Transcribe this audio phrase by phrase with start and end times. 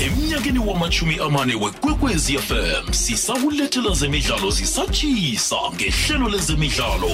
[0.00, 7.10] emnyakeni wamachumi amane wekwekwezi fm sisawulethela zemidlalo zisatshisa ngehlelo lezemidlalo.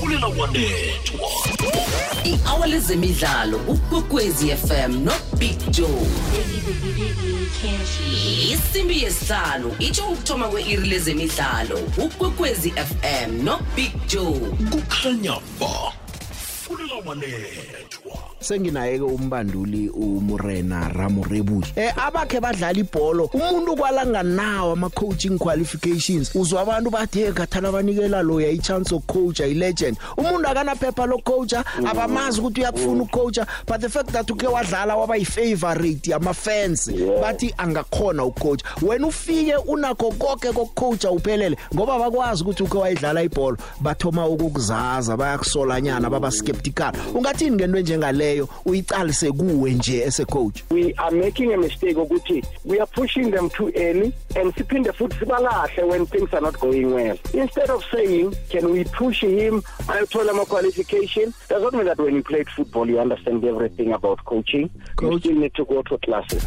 [0.00, 1.30] Fulela wanethwa
[2.24, 6.06] i-hour lezemidlalo ukwekwezi fm nobig joe.
[8.52, 14.40] Isimbi yesihlanu itsho ukuthoma kwe-iri lezemidlalo ukwekwezi fm nobig joe.
[14.70, 15.92] Kukhanya ba.
[16.64, 26.34] Fulela wanethwa senginaye-ke umbanduli umurena ramorebusi eh abakhe badlala ibholo umuntu kwalanganawo ama-coaching qualifications.
[26.34, 33.02] Uzwa abantu bathe ngathana banikela loya i-chance yokucoacha i-legend umuntu akanaphepha lokucoacha abamazi ukuthi uyakufuna
[33.02, 36.90] ukucoacha but the fact that uke wadlala waba yi-favorite yama-fans
[37.22, 43.56] bathi angakhona ukucoacha wena ufike unakho konke kokucoacha uphelele ngoba bakwazi ukuthi uke wayidlala ibholo
[43.80, 47.78] bathoma ukukuzaza bayakusolanyana baba skeptical ungathini ngento
[48.28, 53.50] enjengaleyo uyicalise kuwe nje ese-coach we are making a mistake ukuthi we are pushing them
[53.50, 57.18] too early and siphinde futhi sibalahle when things are not going well.
[57.32, 59.62] Instead of saying can we push him?
[59.88, 61.32] ayothola ama-qualification.
[61.48, 64.70] Does not mean that when you played football you understand everything about coaching.
[65.02, 65.20] You Coach.
[65.20, 66.42] still need to go to classes.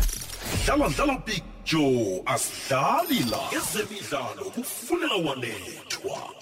[0.66, 3.50] Dlala dlala big joe asidlali la.
[3.52, 6.41] Ezemidlalo kufulela wanethwa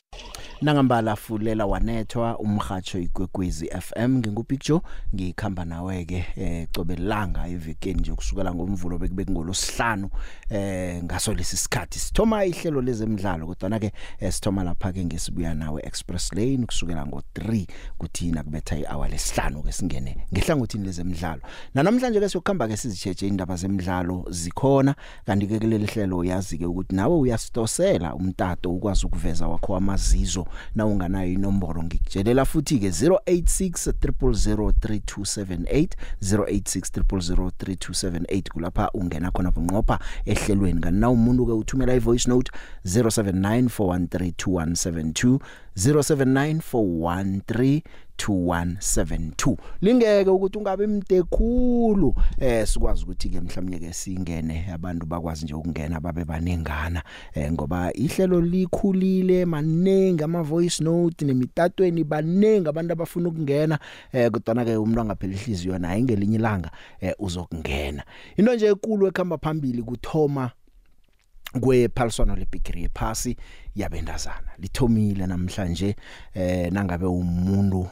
[0.62, 4.82] nangambala fulela wanethwa umhatsho igwegwezi FM ngingupicture
[5.16, 10.10] ngikhamba nawe ke eh cobe langa evekeni nje kusukela ngomvulo bekube ngolosihlanu
[10.50, 12.00] eh ngaso lesi sikhathi.
[12.00, 17.66] Sithoma ihlelo lezemidlalo kodwa ke eh, sithoma lapha ke ngesibuya nawe express lane kusukela ngo3
[17.98, 21.42] kuthina kubetha ihour lesihlanu ke singene ngehlangothini lezemidlalo.
[21.74, 26.96] Namhlanje ke siyokhamba ke sizicheche indaba zemidlalo zikhona kanti ke kuleli hlelo yazi ke ukuthi
[26.96, 35.88] nawe uyasitosela umtato ukwazi ukuveza wakho amazizo na unganayo inombolo ngikutshelela futhi ke 086 3003278
[36.22, 40.82] 086 3003278 kulapha ungena khona bunqopha ehlelweni.
[40.82, 42.52] Kanti na umuntu ke uthumela ivoice note
[42.86, 45.40] 0794132172
[45.78, 47.82] 079413
[48.28, 55.54] 2172 lingeke ukuthi ungabe mdekhulu eh sikwazi ukuthi ke mhlawumnye ke singene abantu bakwazi nje
[55.54, 57.04] ukungena babe banengana
[57.34, 63.80] eh ngoba ihlelo likhulile manengi ama voice note nemitatweni banengi abantu abafuna ukungena
[64.12, 68.04] eh kodwa ke umuntu angaphela ihliziyo naye ingelinye ilanga eh uzokungena.
[68.38, 70.52] Into nje ekulu ekhamba phambili kuthoma
[71.62, 73.38] kwephaliswano lebigiri yephasi
[73.76, 75.96] yabendazana lithomile namhlanje
[76.34, 77.90] eh nangabe umuntu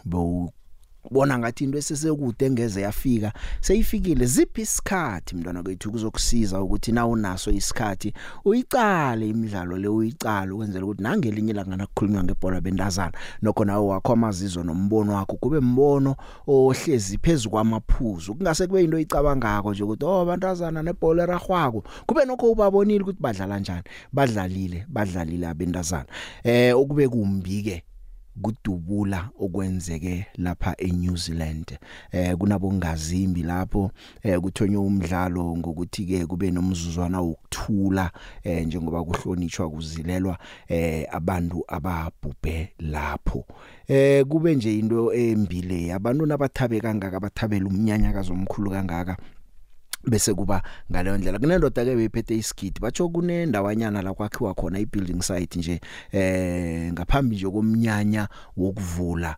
[1.07, 4.25] bewubona ngathi into esesekude engeze yafika seyifikile.
[4.25, 8.13] Ziphi isikhathi mntwana kwethu kuzokusiza ukuthi na unaso isikhathi
[8.45, 14.63] uyicale imidlalo le uyicala ukwenzela ukuthi nangelinye ilanga nakukhulunywa ngebhola bendazana nokho nawe wakho amazizo
[14.63, 16.15] nombono wakho kube mbono
[16.47, 18.35] ohlezi phezulu kwamaphuzu.
[18.35, 23.59] Kungase kube into icabangako nje ukuthi oh abantazana nebhola eragwako kube nokho ubabonile ukuthi badlala
[23.59, 23.83] njani?
[24.13, 26.05] Badlalile badlalile abendazana
[26.43, 27.83] eh okube kumbi ke
[28.41, 31.77] kudubula okwenzeke lapha eNew Zealand.
[32.11, 33.91] Eh kunabongazimbi lapho
[34.23, 38.11] eh kuthonywe umdlalo ngokuthi ke kube nomzuzwana wokuthula
[38.43, 40.37] eh njengoba kuhlonishwa kuzilelwa
[40.67, 43.45] eh abantu ababhubhe lapho.
[43.87, 49.17] Eh kube nje into embile abantu nabathabe kangaka abathabela umnyanya kazomkhulu kangaka
[50.03, 52.79] bese kuba ngaleyo ndlela kunendoda ke beyiphethe isigidi.
[52.79, 55.81] Batsho kunendawanyana la kwakhiwa khona ibuilding site nje
[56.11, 58.27] eh ngaphambi nje komnyanya
[58.57, 59.35] wokuvula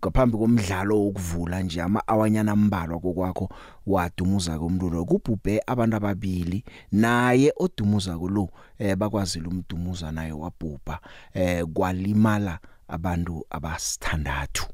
[0.00, 3.48] ngaphambi komdlalo wokuvula nje ama awanyana ambalwa kokwakho
[3.86, 8.48] wadumuza komntulo kubhubhe abantu ababili naye odumuza kulo
[8.78, 10.98] eh bakwazile umdumuza naye wabhubha
[11.34, 14.66] eh kwalimala abantu abasithandathu.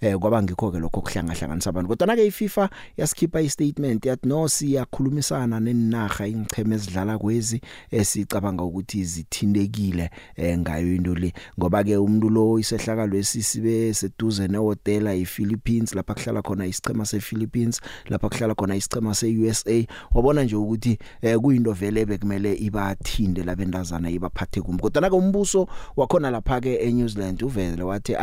[0.00, 1.88] Eh kwaba ngikho ke lokho kuhlangahlanganisa abantu.
[1.88, 9.04] Kodwa na ke iFIFA yasikhipha istatement yathi no siyakhulumisana nenaga ingcheme ezidlala kwezi esicabanga ukuthi
[9.04, 11.32] zithindekile eh ngayo into le.
[11.58, 18.28] Ngoba ke umuntu lo isehlakalo esisibe seduze nehotela ePhilippines lapha kuhlala khona isichema sePhilippines lapha
[18.28, 24.82] kuhlala khona isichema seUSA wabona nje ukuthi eh kuyinto vele bekumele ibathinde labendazana ibaphathe kumbi
[24.82, 28.16] kodwa na ke umbuso wakhona lapha ke eNew Zealand uvele wathi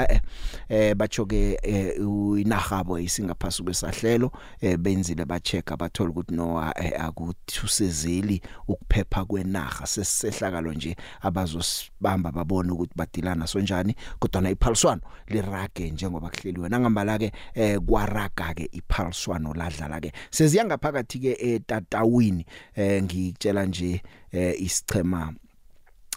[0.70, 1.51] eh bachoke
[2.42, 4.32] inahabo isingaphasi kwesahlelo
[4.62, 6.60] eh benzile ba check abathola ukuthi no
[7.00, 16.30] akuthusezeli ukuphepha kwenaga sesisehlakalo nje abazosibamba babone ukuthi badilana sonjani kodwa na iphaliswano lirage njengoba
[16.30, 16.70] kuhleliwe.
[16.70, 22.46] Nangambala ke eh kwaraga ke iphaliswano ladlala ke seziya ngaphakathi ke etatawini
[22.76, 24.02] eh ngikutshela nje
[24.32, 25.34] eh isichema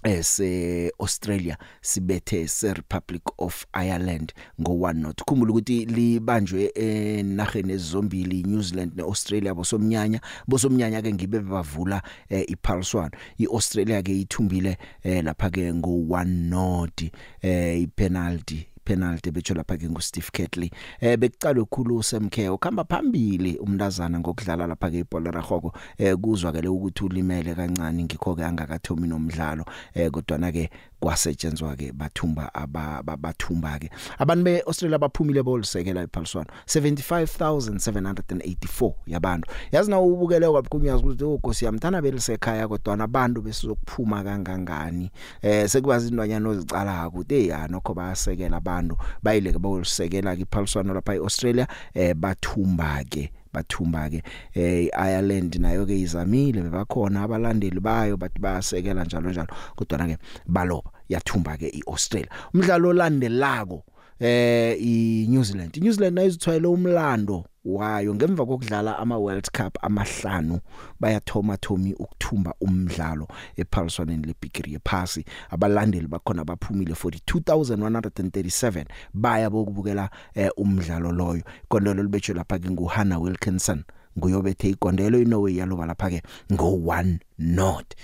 [0.05, 8.43] ese Australia sibethe se Republic of Ireland ngo 1 not khumbula ukuthi libanjwe enaheni ezizombili
[8.43, 10.21] New Zealand neAustralia bosomnyanya.
[10.49, 16.25] Bosomnyanya ke ngibe bavula eh, iPulse 1 iAustralia ke ithumbile eh, lapha ke ngo 1
[16.25, 17.03] not
[17.43, 20.71] eh, ipenalty penalty betsho lapha ke nguSteve Catley
[21.01, 27.05] eh bekucalwe khulu uSamke ukhamba phambili umntazana ngokudlala lapha ke ibhola ragoko eh kuzwakele ukuthi
[27.05, 29.65] ulimele kancane ngikho ke angakathomi nomdlalo.
[29.95, 30.71] Eh kodwa na ke
[31.01, 39.49] kwasetshenzwa ke bathumba abathumba ke abantu beAustralia baphumile bolisekela iPulse 75784 yabantu.
[39.73, 45.11] Yazi na ubukele kwabukunyaza ukuthi ugosi yamthana belisekhaya kodwa nabantu besizokuphuma kangangani.
[45.43, 48.97] Eh sekubaza indwanyana ozicala ukuthi hey ya nokho bayasekela abantu.
[49.23, 54.21] Bayileke bolisekela ke iPulse lapha eAustralia eh bathumba ke bathumba ke
[54.55, 59.53] eh Ireland nayo ke izamile bebakhona abalandeli bayo bathi bayasekela njalo njalo.
[59.77, 60.17] Kodwa na ke
[60.47, 62.31] baloba yathumba ke iAustralia.
[62.55, 63.85] Umdlalo olandelako
[64.21, 65.77] eh iNew Zealand.
[65.77, 68.15] iNew Zealand ayizithwele umlando wayo.
[68.15, 70.61] Ngemva kokudlala ama World Cup amahlanu
[71.01, 75.25] bayathoma thomi ukuthumba umdlalo ephaliswaneni lebigiri yephasi.
[75.51, 78.85] Abalandeli bakhona baphumile 42137
[79.15, 81.43] baya bokubukela eh, umdlalo loyo.
[81.65, 83.85] Ikondelo libetshwe lapha ke nguHanna Wilkinson
[84.19, 86.23] nguyobethe ikondelo iNorway yaloba lapha ke
[86.53, 87.95] ngo 1 not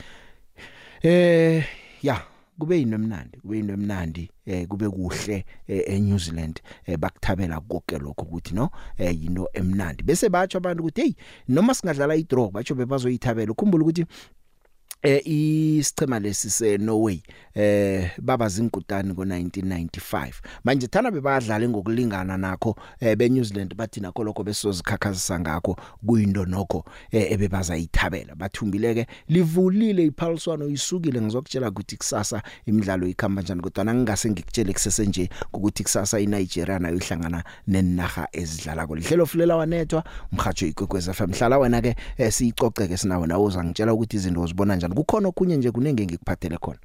[1.03, 1.65] eh
[2.03, 2.30] ya.
[2.61, 8.55] Kube yinemnandi kube yinemnandi eh kube kuhle eh, eNew Zealand eh, bakuthabela konke lokho ukuthi
[8.55, 10.03] no eh yino emnandi.
[10.03, 11.15] Bese batsho abantu ukuthi hey
[11.49, 14.07] noma singadlala i draw batsho bebazoyithabela ukhumbula ukuthi
[15.03, 17.23] eh isichema lesi se Norway
[17.55, 20.33] eh baba zinkutani ngo1995
[20.65, 25.77] manje thana bebadlala ngokulingana nakho eh be New Zealand bathi nakho lokho besozikhakhazisa ngakho
[26.07, 33.63] kuyinto nokho eh ebebaza yithabela bathumbileke livulile iphaliswano isukile ngizokutshela ukuthi kusasa imidlalo ikhamba njani
[33.63, 39.57] kodwa ngingase ngikutshele kusese nje ukuthi kusasa iNigeria nayo ihlangana nenaga ezidlala ko lihlelo fulela
[39.57, 43.45] wanethwa umhajo ikwekweza FM hlala wena ke eh, siyicoceke sinawe nawo.
[43.45, 44.90] Uzangitshela ukuthi izinto uzibona njani.
[44.95, 46.79] Kukhona okunye nje kunenge ngikuphathele khona.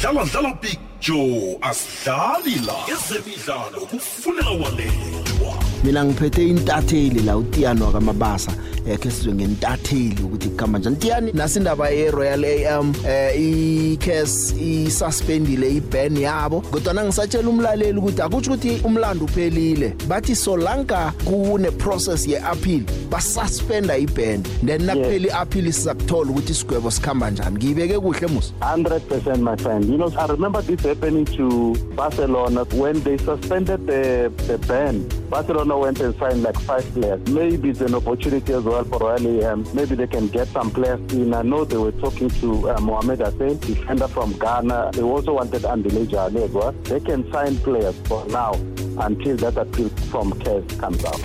[0.00, 2.74] Dlala dlala big joe asidlali la.
[2.94, 8.52] Ezemidlalo kufuneka walethwa mina ngiphethe intatheli la utiyano kamabasa
[8.86, 10.96] ekhe sizwe ngentatheli ukuthi kukhamba njani.
[10.96, 18.50] Tiyani nasindaba ye Royal AM eh iCase isuspendile iban yabo kodwa nangisatshela umlaleli ukuthi akuthi
[18.50, 19.94] ukuthi umlando uphelile.
[20.08, 24.42] Bathi solanka kune process ye appeal basuspenda iban.
[24.66, 27.56] Then nakupheli appeal sizakuthola ukuthi isigwebo sikhamba njani.
[27.56, 28.52] Ngiyibeke kuhle musa?
[28.60, 29.84] 100% my friend.
[29.84, 35.08] You know, I remember this happening to Barcelona when they suspended the, the ban.
[35.30, 37.20] Barcelona went and signed like five players.
[37.28, 39.66] Maybe it's an opportunity as well for Royal AM.
[39.74, 41.34] Maybe they can get some players in.
[41.34, 44.90] I know they were talking to uh, Mohamed Hussein, defender from Ghana.
[44.94, 46.72] They also wanted Andile Jale as well.
[46.72, 48.52] They can sign players for now
[48.98, 51.20] until that appeal from CAS comes out.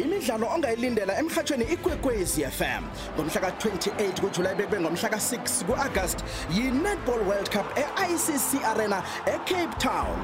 [0.00, 2.82] Imidlalo ongayilindela emhathweni ikwekwezi FM
[3.16, 6.18] ngomhla ka28 kuJuly bekube ngomhla ka6 kuAugust
[6.50, 10.16] yi-Netball World Cup e-ICC Arena eCape Town.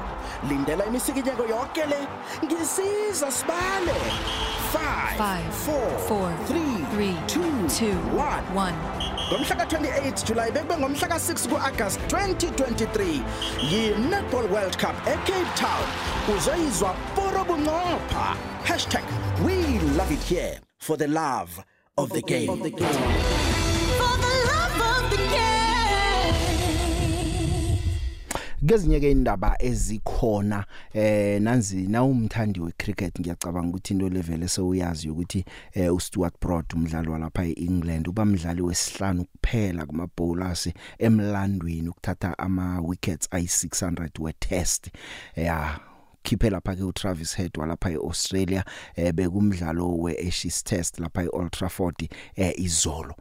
[0.49, 2.07] Lindela imisikinyeko yonke le.
[2.43, 3.99] Ngisiza sibale.
[4.73, 8.75] 5 Five, 4 four, 3 three, 2 two, 1 one.
[9.31, 13.21] ngomhla ka28 July bekube ngomhla ka6 kuAugust 2023
[13.71, 15.85] yi-Netball World Cup eCape Town.
[16.35, 18.35] Uzoyizwa poro bunqopha.
[19.43, 21.63] #we love it here for the love
[21.97, 22.49] of the game.
[22.49, 23.45] Of the game.
[28.65, 35.45] Kezinye ke indaba ezikhona eh nanzi na umthandi wecricket ngiyacabanga ukuthi into level esewuyazi ukuthi
[35.73, 40.69] eh uStuart Broad umdlali walapha eEngland uba mdlali wesihlanu kuphela kuma bowlers
[40.99, 44.89] emlandweni ukuthatha ama wickets ayi600 we test
[45.35, 45.79] yeah
[46.25, 48.65] khiphe lapha ke uTravis Head walapha eAustralia
[48.95, 53.15] eh bekumdlalo weAshes Test lapha eOld Trafford eh izolo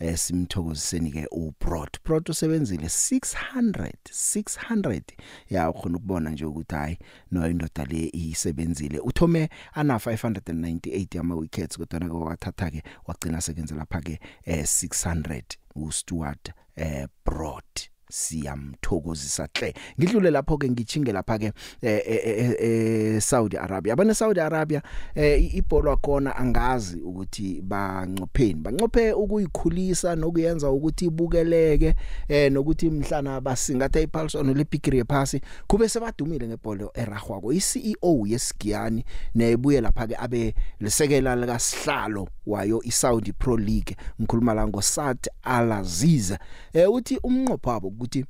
[0.00, 5.02] eh simthokoziseni ke uBroad Broad usebenzile 600 600
[5.50, 6.98] ya ukhona ukubona nje ukuthi hayi
[7.30, 13.74] no indoda le isebenzile uthome ana 598 ama wickets kodwa ke wathatha ke wagcina sekenza
[13.74, 15.42] lapha ke eh 600
[15.74, 19.74] uStuart eh Broad siyamthokozisa hle.
[20.00, 21.52] Ngidlule lapho ke ngichinge lapha ke
[21.82, 23.92] e Saudi Arabia.
[23.92, 24.82] Abane Saudi Arabia
[25.14, 28.54] eh ibhola khona angazi ukuthi bancopheni.
[28.54, 31.94] Bancophe ukuyikhulisa nokuyenza ukuthi ibukeleke
[32.28, 39.80] eh nokuthi mhlana basingatha iPulse on Olympic rephasi kube sebadumile ngebhola eragwako iCEO yesigiyani nebuye
[39.80, 43.96] lapha ke abe lesekela lika sihlalo wayo iSaudi Pro League.
[44.20, 46.32] Ngikhuluma la ngo Saad Al Aziz
[46.72, 48.24] eh uthi umnqopho wabo ukuthi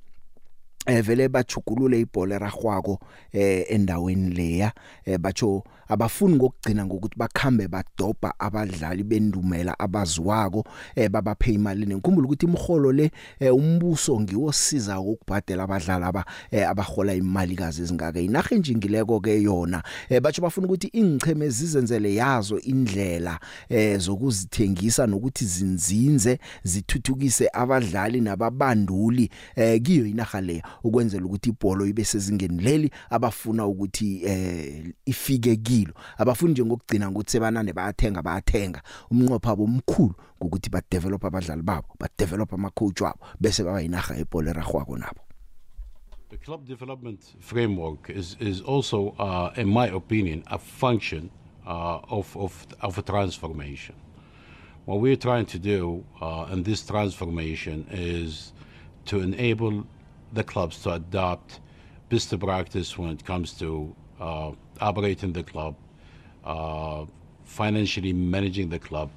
[0.86, 2.98] eh vele bajugulule ibhola eragwako
[3.32, 4.72] eh endaweni leya.
[5.04, 10.64] Eh bacho abafuni ngokugcina ngokuthi bakhambe badobha abadlali bendumela abaziwako
[10.96, 13.10] eh babaphe imali nenkhumbula ukuthi imholo le
[13.40, 18.20] eh, umbuso ngiwosiza ukubhadela abadlali aba eh, abahola imali kazi ezingaka.
[18.20, 25.44] Inaga enjingileko ke yona eh, bathi bafuna ukuthi ingcheme zizenzele yazo indlela eh, zokuzithengisa nokuthi
[25.44, 30.62] zinzinze zithuthukise abadlali nababanduli eh, kiyo inaga leya.
[30.84, 37.08] Ukwenzela ukuthi ibhola ibe sezingeni leli abafuna ukuthi eh, ifike ki impilo abafuni nje ngokugcina
[37.08, 42.70] ukuthi sebanane bayathenga bayathenga umnqopho wabo omkhulu ukuthi ba develop abadlali babo ba develop ama
[42.70, 45.20] coach wabo bese baba yinaga ebhola eragwako nabo
[46.28, 51.28] The club development framework is, is also, uh, in my opinion, a function
[51.66, 53.96] uh, of, of, of a transformation.
[54.84, 58.52] What we're trying to do uh, in this transformation is
[59.06, 59.88] to enable
[60.32, 61.60] the clubs to adopt
[62.08, 65.74] best practice when it comes to uh, operating the club,
[66.44, 67.04] uh,
[67.44, 69.10] financially managing the club,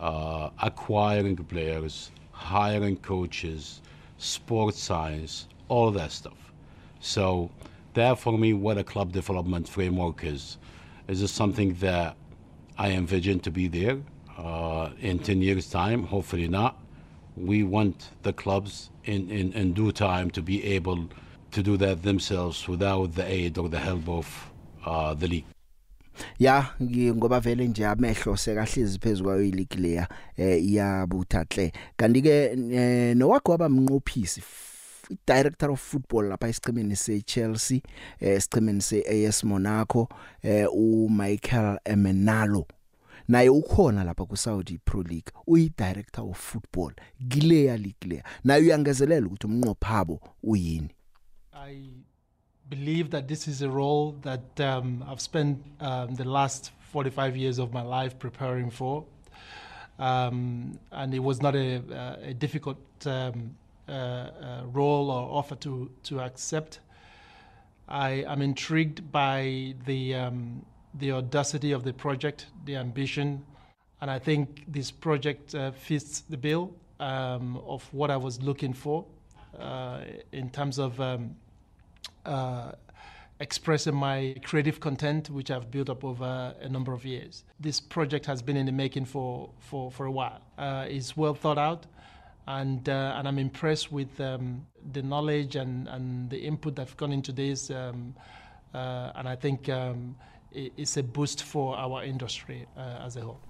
[0.00, 3.82] uh, acquiring players, hiring coaches,
[4.18, 6.52] sports science, all that stuff.
[7.00, 7.50] So,
[7.94, 10.58] that for me, what a club development framework is,
[11.08, 12.16] is this something that
[12.78, 13.98] I envision to be there
[14.38, 16.04] uh, in 10 years' time?
[16.04, 16.78] Hopefully not.
[17.36, 21.08] We want the clubs in, in, in due time to be able
[21.50, 24.50] to do that themselves without the aid or the help of
[24.86, 25.44] uh, the league.
[26.38, 26.66] ya
[27.14, 33.16] ngoba vele nje amehlo sekahlezi phezulu kwayo ileague leya eh iyabutha hle kanti ke eh,
[33.16, 34.42] nowakho abamnqophisi
[35.26, 37.80] director of football lapha esichimeni seChelsea
[38.20, 40.08] eh esichimeni seAS Monaco
[40.72, 42.66] uMichael Emenalo
[43.30, 46.92] naye ukhona lapha ku Saudi Pro League uyi director of football
[47.28, 50.90] gileya league leya naye uyangezelela ukuthi umnqophabo uyini
[51.52, 51.76] I
[52.68, 57.58] believe that this is a role that um, I've spent um, the last 45 years
[57.58, 59.04] of my life preparing for.
[59.98, 63.56] Um, and it was not a, a difficult um,
[63.88, 66.80] uh, uh, role or offer to, to accept.
[67.88, 73.44] I am intrigued by the, um, the audacity of the project, the ambition,
[74.00, 78.72] and I think this project uh, fits the bill um, of what I was looking
[78.72, 79.04] for
[79.58, 80.00] uh,
[80.32, 81.36] in terms of um,
[82.24, 82.72] uh,
[83.40, 87.44] expressing my creative content, which I've built up over a number of years.
[87.58, 90.40] This project has been in the making for, for, for a while.
[90.58, 91.86] Uh, it's well thought out,
[92.46, 97.12] and, uh, and I'm impressed with um, the knowledge and, and the input that's gone
[97.12, 97.70] into this.
[97.70, 98.14] Um,
[98.74, 100.14] uh, and I think um,
[100.52, 103.40] it's a boost for our industry uh, as a whole.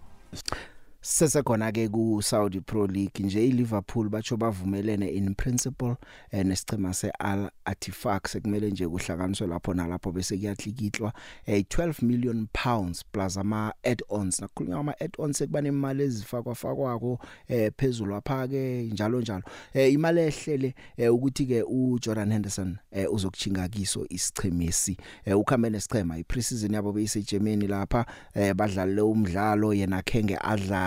[1.02, 5.96] Sesekhona ke ku Saudi Pro League nje iLiverpool batsho bavumelene in principle
[6.30, 11.12] eh, nesicema seAl Attifaq sekumele nje kuhlakaniswe lapho nalapho bese kuyahlikihlwa
[11.46, 17.72] eh, 12 million pounds plus ama add-ons nakhulunywa ama add-ons ekuba nemali ezifakwa fakwako eh,
[17.76, 19.42] phezulu apha ke njalo njalo.
[19.74, 26.18] Eh, imali ehlele eh, ukuthi ke uJordan Henderson eh, uzokuchinga kiso isichemesi eh, ukhambe nesichema
[26.18, 30.36] ipreseason yabo beyise Germany lapha eh, badlale umdlalo yena khenge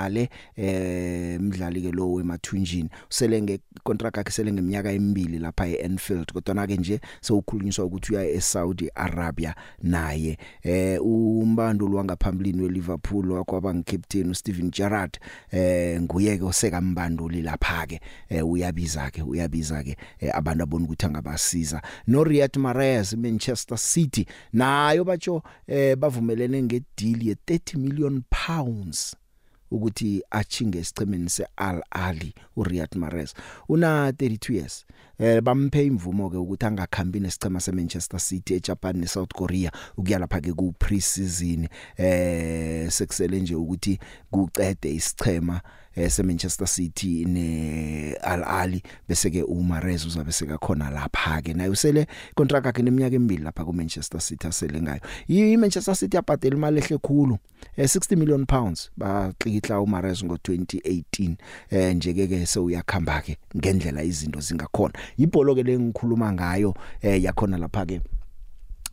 [0.04, 2.90] adlale eh mdlali ke lo wemathunjini.
[3.10, 8.30] Usele ngecontract yakhe sele ngeminyaka emibili lapha eAnfield kodwa na ke nje sewukhulunyiswa ukuthi uya
[8.30, 10.38] eSaudi Arabia naye.
[10.64, 15.20] Eh umbanduli wangaphambilini weLiverpool wakwaba ngicaptain uSteven Gerrard
[15.52, 20.86] eh nguye ke oseka mbanduli lapha ke eh, uyabiza ke uyabiza ke eh, abantu abona
[20.86, 21.82] ukuthi angabasiza.
[22.08, 29.16] No Riyad Mahrez Manchester City nayo batsho eh bavumelene ngedeal ye 30 million pounds.
[29.74, 33.34] Ukuthi achinge esichemeni seAl Ali uRiyad Mahrez.
[33.70, 34.86] Una 32 years
[35.20, 40.54] eh bamphe imvumo ke ukuthi angakhambi nesicema seManchester City eJapan neSouth Korea ukuya lapha ke
[40.54, 44.00] ku pre-season eh sekusele nje ukuthi
[44.32, 45.62] kucede isichema
[45.96, 51.70] eh, se Manchester City ne Al Ahly bese ke uMahrez uzabe sekakhona lapha ke naye
[51.70, 55.02] usele contract yakhe neminyaka emibili lapha ku Manchester City asele ngayo.
[55.30, 57.38] I Manchester City yabhadela imali ehle khulu
[57.78, 58.92] eh 60 million pounds.
[58.98, 61.36] Baxikihla uMahrez ngo 2018
[61.70, 64.94] eh nje ke ke sewuyakhamba ke ngendlela izinto zingakhona.
[65.18, 68.02] Ibholo ke lengikhuluma ngayo eh yakhona lapha ke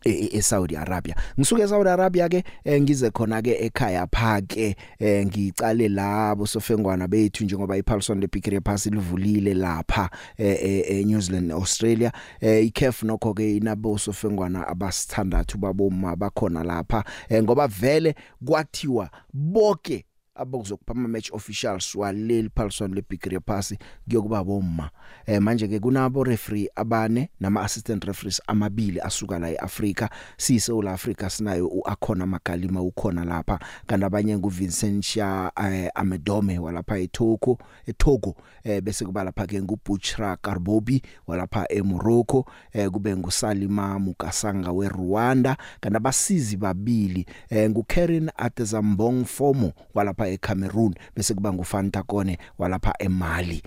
[0.05, 1.15] eSaudi Arabia.
[1.39, 2.43] Ngisuke eSaudi Arabia ke
[2.79, 10.09] ngize khona ke ekhaya phake ngicale labo sofengwana bethu njengoba iPaulson leBigre Pass livulile lapha
[10.37, 12.11] eNew Zealand Australia.
[12.41, 17.03] iCAF nokho ke inabo sofengwana abasithandathu baboma bakhona lapha
[17.33, 18.15] ngoba vele
[18.45, 20.05] kwathiwa bonke
[20.35, 23.75] abakuzokuphama match officials waleli Paulson le Big Pass
[24.09, 24.89] kuyokuba bomma.
[25.25, 30.93] Eh manje ke kunabo referee abane nama assistant referees amabili asuka la eAfrica sise la
[30.93, 33.59] Africa sinayo uakhona magalima ukhona lapha.
[33.87, 37.57] Kanti abanye nguVincentia eh, Amedome walapha eTogo
[37.87, 42.45] eTogo eh bese kuba lapha ke nguBuchra Karbobi walapha eMorocco.
[42.73, 45.57] Eh kube nguSalima Mukasanga weRwanda.
[45.81, 53.61] Kanti abasizi babili eh nguKaren Atezambong Fomo walapha eCameroon bese kuba nguFanta Kone walapha eMali.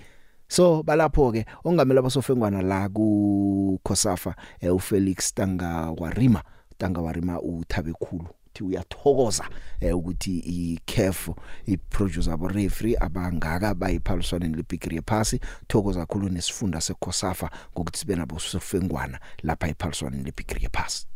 [0.47, 6.41] So balapho ke ongamela basofengwana la ku Khosafa eh, uFelix Tanga Warima
[6.77, 11.29] Tanga Warima uthabe khulu uthi uyathokoza eh, ukuthi iCAF
[11.65, 15.35] iproducer abo referee abangaka bayiphaliswaneni leBigri Pass
[15.67, 21.07] thokoza kakhulu nesifunda seKhosafa ngokuthi sibe nabo sofengwana lapha iphaliswaneni leBigri Pass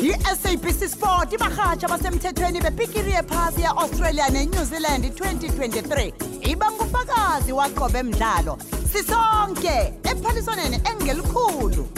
[0.00, 6.12] i-SABC Sport ibahatsha basemthethweni bepikiri yephasi ye-Australia ne-New Zealand 2023
[6.50, 8.58] iba ngufakazi waqobe emdlalo
[8.92, 11.88] sisonke ephaliswaneni engelikhulu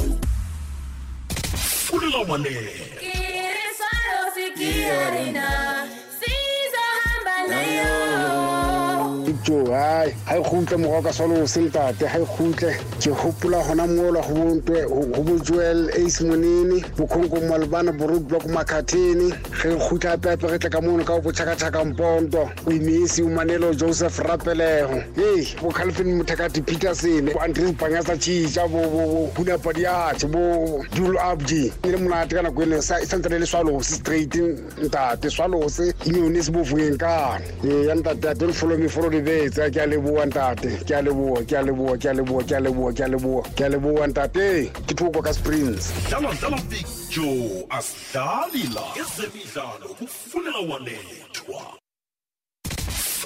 [1.87, 5.47] fulela wanele Kiriswalo sikiorina
[6.21, 8.27] sizohamba nayo.
[9.44, 12.75] Jo hayi ha e kgutle mokgwa ka swalo se ntate ha e kgutle.
[13.00, 19.30] Ke hopola gona mola go bontwe go bojoel ace monene bokhonko malebana borodblock makhatheni.
[19.62, 23.28] Ge e kgutla pepe ge tle ka mono ka go botšhakatšhaka mponto o emesi o
[23.28, 25.02] manelo joseph rapelego.
[25.16, 31.73] Ei bo calvin mothekati peterson bo andres banyasa chiša bo hunapadiache bo dul abji.
[31.85, 34.35] E le monate ka nako ele sa- e santsane le swalose straight
[34.82, 35.30] ntate.
[35.30, 39.70] Swalose inyone se bofungeng kane ee ya ntate i don't follow me follow the betse
[39.72, 40.84] ke a leboa ntate.
[40.87, 43.42] Ke a leboa ke a leboa ke a leboa ke a leboa ke a leboa
[43.56, 44.70] ke a leboa ntate.
[44.87, 45.92] Ke thoko ka springs.
[46.08, 51.77] Dlala dlala picture asidlali la ezemidlalo kufunela wanethwa.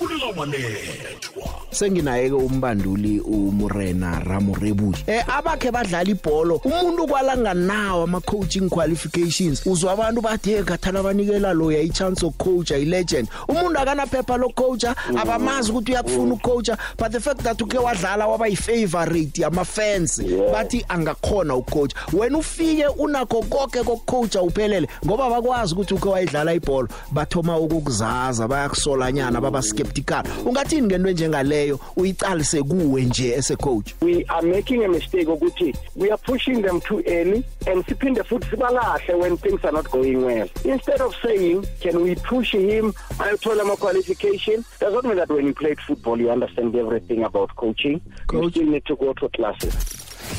[0.03, 8.21] Fulela wanethwa senginaye ke umbanduli uMurena Ramorebuji eh abakhe badlala ibhola umuntu kwalanga nawo ama
[8.21, 9.67] coaching qualifications.
[9.67, 13.29] Uzwa abantu bathe gathana abanikela lo ya chance of coach i legend.
[13.49, 14.85] Umuntu akana phepha lo coach
[15.17, 20.21] abamazi ukuthi uyakufuna ucoach but the fact that uke wadlala waba yi favorite ama fans
[20.53, 21.95] bathi angakhona ucoach.
[22.13, 29.41] Wena ufike unakho konke kokucoacha uphelele ngoba bakwazi ukuthi uke wayidlala ibhola bathoma ukukuzaza bayakusolanyana
[29.41, 35.27] baba skeptical ungathini ngento njengaleyo uyicalise kuwe nje ese coach we are making a mistake
[35.27, 39.91] ukuthi we are pushing them too early and siphinde futhi sibalahle when things are not
[39.91, 40.49] going well.
[40.65, 42.93] Instead of saying can we push him?
[43.19, 44.65] Ayothola ama-qualification.
[44.81, 48.01] Does not mean that when you played football you understand everything about coaching.
[48.33, 48.53] You Coach.
[48.53, 49.75] still need to go to classes.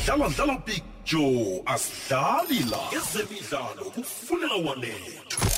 [0.06, 0.62] Dlala dlala
[1.04, 5.50] picture asidlali la ezemidlalo kufunela wanethwa.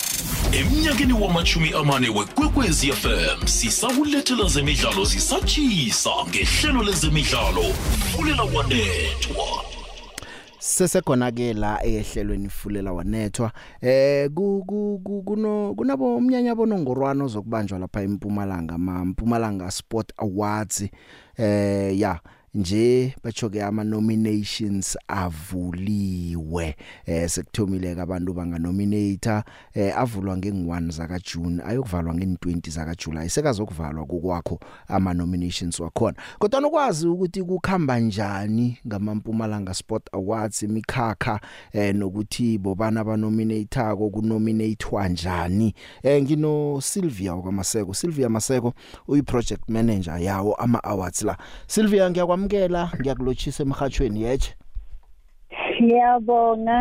[0.52, 7.62] Emnyakeni wamachumi amane wekwekwezi fm sisakulethela zemidlalo zisatshisa ngehlelo lezemidlalo.
[8.16, 9.46] Fulela wanethwa.
[10.58, 13.52] Sesekhona ke la ehlelweni fulela wanethwa.
[13.80, 20.84] Eh ku ku- ku- kuno kunabo umnyanya bonongorwana ozokubanjwa lapha eMpumalanga ama Mpumalanga Sport Awards.
[21.38, 22.20] Eh ya.
[22.56, 26.76] Nje batsho ke ama nominations avuliwe.
[27.06, 29.42] Eh sekuthomile ke abantu banga nominator
[29.74, 36.16] eh avulwa nge1 zaka June ayokuvalwa nge20 zaka July sekazokuvalwa kokwakho ama nominations wakhona.
[36.38, 41.40] Kodwa nokwazi ukuthi kukhamba njani ngamampumalanga Sport Awards imikhakha
[41.72, 45.74] eh nokuthi bobana abanominator ko kunominatewa njani?
[46.02, 48.74] Eh ngino Sylvia kwamaseko Sylvia Maseko
[49.08, 51.36] uyi project manager yawo ama awards la.
[51.66, 52.10] Sylvia
[52.46, 54.54] ngiyakwamkela ngiyakulochisa emhathweni yeche
[55.82, 56.78] Ngiyabonga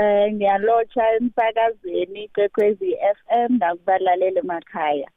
[0.00, 5.10] eh ngiyalotsha emsakazweni kwekwezi FM nakubalalela emakhaya.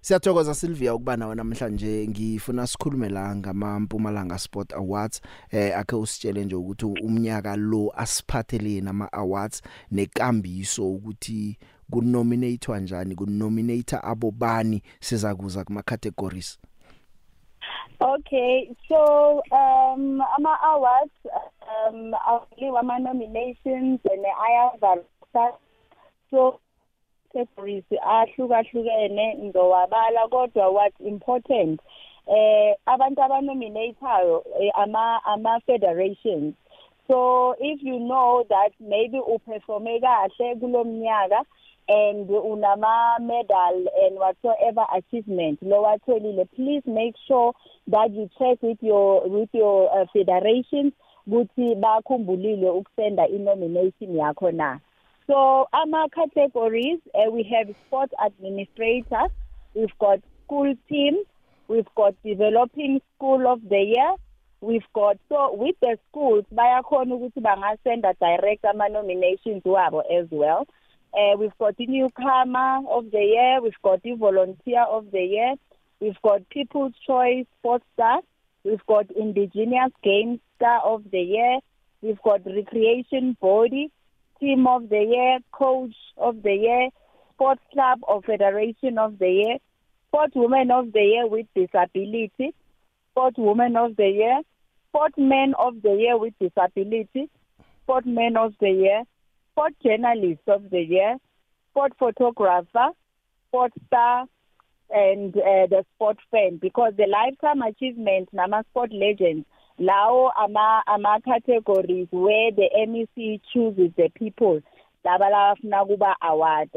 [0.00, 2.08] Siyathokoza Sylvia ukuba nawe namhlanje.
[2.08, 5.20] Ngifuna sikhulume la ngamampumalanga Sport Awards.
[5.50, 11.58] Eh akhe usitshele nje ukuthi umnyaka lo asiphatheleni ama awards nekambiso ukuthi
[11.90, 16.58] kunominatewa njani kunominator abobani sizakuza kuma categories
[18.00, 21.14] Okay, so um ama awards
[21.86, 25.56] um awaliwa ama nominations and ayavalisa
[26.30, 26.60] so
[27.32, 31.80] categories ahlukahlukene ngizowabala kodwa what's important
[32.26, 36.54] eh abantu abanominatayo eh, ama ama federations
[37.08, 41.44] so if you know that maybe uperforme kahle kulomnyaka
[41.88, 45.62] and unama medal and whatsoever achievement.
[45.62, 47.52] Lowatholile please make sure
[47.88, 50.92] that you check with your with your uh, federations
[51.26, 54.78] ukuthi bakhumbulile ukusenda inomination yakho na.
[55.26, 59.28] So ama categories uh, we have sport administrator
[59.74, 61.16] we've got school team
[61.68, 64.14] we've got developing school of the year
[64.60, 70.66] we've got so with the schools bayakhona ukuthi bangasenda direct ama nominations wabo as well.
[71.16, 75.54] Uh, we've got the newcomer of the year we've got the volunteer of the year
[76.00, 78.20] we've got people's choice sports star
[78.64, 81.58] we've got indigenous game star of the year
[82.02, 83.90] we've got recreation body
[84.40, 86.88] team of the year coach of the year
[87.32, 89.56] sports club or federation of the year
[90.08, 92.54] sport woman of the year with disability
[93.10, 94.40] sport woman of the year
[94.94, 97.28] sportman of the year with disability
[97.82, 99.02] sportman of the year
[99.54, 101.16] sport journalist of the year
[101.70, 102.88] sport photographer
[103.48, 104.26] sport star
[104.90, 109.46] and uh, the sport fan because the lifetime achievement nama sport legends
[109.78, 114.60] lawo ama ama categories where the MEC chooses the people
[115.04, 116.70] laba labafuna kuba award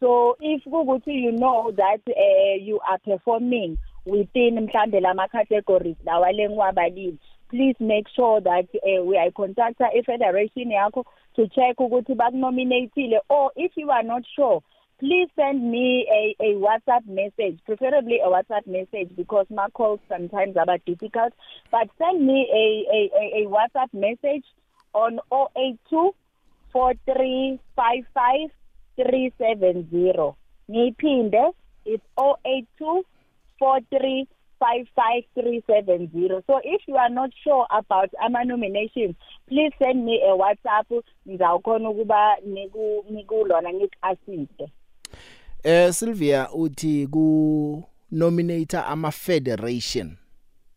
[0.00, 6.32] so if kukuthi you know that uh, you are performing within mhlambe lama categories lawa
[6.32, 7.16] lengiwabalile
[7.48, 11.04] please make sure that uh, we are contacta i federation yakho
[11.36, 14.62] to check ukuthi bakunominatile or if you are not sure
[15.02, 20.56] please send me a a WhatsApp message preferably a WhatsApp message because my calls sometimes
[20.56, 21.32] are difficult.
[21.72, 22.66] But send me a
[22.96, 24.44] a a, a WhatsApp message
[24.94, 25.18] on
[25.56, 26.14] 082
[26.72, 28.50] 4355
[28.96, 30.36] 370
[30.70, 31.52] ngiphinde
[31.84, 33.02] it's 082
[34.62, 39.16] 43 55370 so if you are not sure about ama nominations
[39.48, 44.68] please send me a WhatsApp ngizawukhona ukuba niku nikulona ngikuasiste
[45.64, 50.16] Eh Sylvia uthi ku nominator ama federation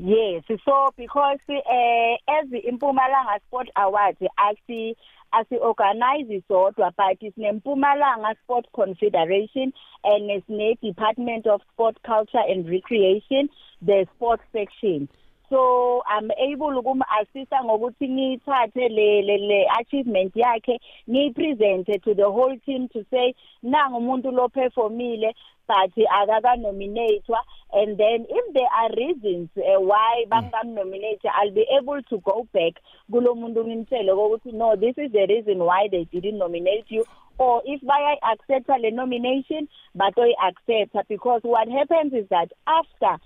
[0.00, 4.94] Yes, so because eh as the Impumalanga Sport Awards asi
[5.32, 9.72] asi organize sodwa but is neMpumalanga Sport Confederation
[10.04, 13.48] and is ne Department of Sport Culture and Recreation
[13.82, 15.08] the sports section.
[15.50, 20.80] So i'm able ukum assista ngokuthi ngithathe le le achievement yakhe
[21.10, 25.34] ngiyipresent to the whole team to say nanga umuntu lo performile
[25.68, 27.40] but akaka nominatewa
[27.72, 32.46] and then if there are reasons uh, why bangam nominate I'll be able to go
[32.52, 32.80] back
[33.10, 37.04] kulo muntu ngimtshele ukuthi no this is the reason why they didn't nominate you
[37.38, 43.16] or if baya accept le nomination batoy accept because what happens is that after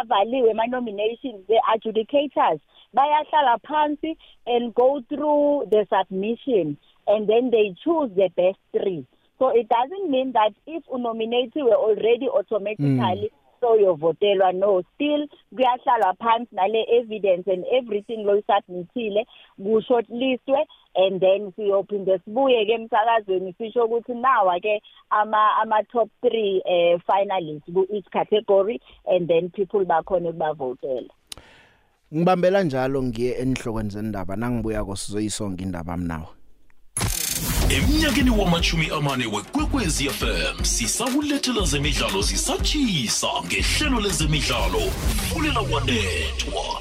[0.00, 2.60] avaliwe ama nominations the adjudicators
[2.96, 9.06] bayahlala phansi and go through the submission and then they choose the best 3
[9.38, 13.30] so it doesn't mean that if unominatiwe already automatically mm.
[13.60, 21.20] So yovotelwa no still kuyahlala phansi nale evidence and everything lo submitile ku shortlistwe and
[21.20, 27.72] then siyophinde sibuye ke emsakazweni sisho ukuthi nawa ke ama ama top 3 eh finalists
[27.72, 31.08] ku each category and then people bakhona ukubavotela.
[32.14, 36.39] Ngibambela njalo ngiye enihlokweni zendaba nangibuya ko sizoyisonga indaba mnawe.
[37.70, 44.80] Emnyakeni wamachumi amane wekwekwezi FM sisakulethela zemidlalo zisatshisa ngehlelo lezemidlalo
[45.34, 46.80] fulela wanethwa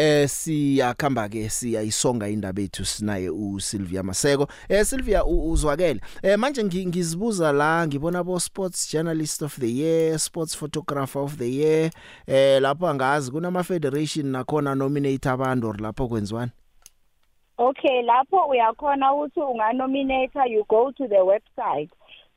[0.00, 4.48] Eh siyakhamba ke siyayisonga indaba ethu sinaye uSylvia Maseko.
[4.68, 6.00] Eh Sylvia u- uzwakele.
[6.22, 11.36] Eh manje ngi- ngizibuza la ngibona bo sports journalist of the year, sports photographer of
[11.36, 11.90] the year.
[12.26, 16.50] Eh lapho angazi kunama federation nakhona nominate abantu lapho kwenziwani.
[17.60, 21.90] Okay, lapho uyakhona ukuthi unganominate you go to the website.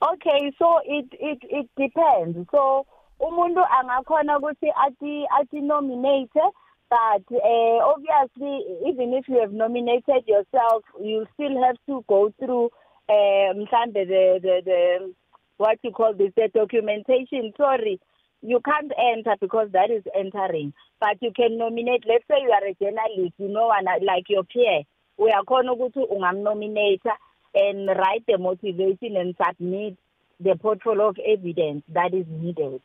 [0.01, 2.37] Okay, so it it it depends.
[2.51, 2.85] So
[3.19, 6.41] umuntu angakhona ukuthi ati ati nominate
[6.89, 12.65] but uh, obviously even if you have nominated yourself you still have to go through
[13.09, 15.13] uh, mhlambe the the the
[15.59, 17.99] what you call this the documentation sorry
[18.41, 20.71] you can't enter because that is entering.
[21.01, 24.43] But you can nominate let's say you are a journalist you know and like your
[24.43, 24.83] peer
[25.19, 27.11] uyakhona ukuthi ungamnominate
[27.53, 29.97] and write the motivation and submit
[30.39, 32.81] the portfolio of evidence that is needed.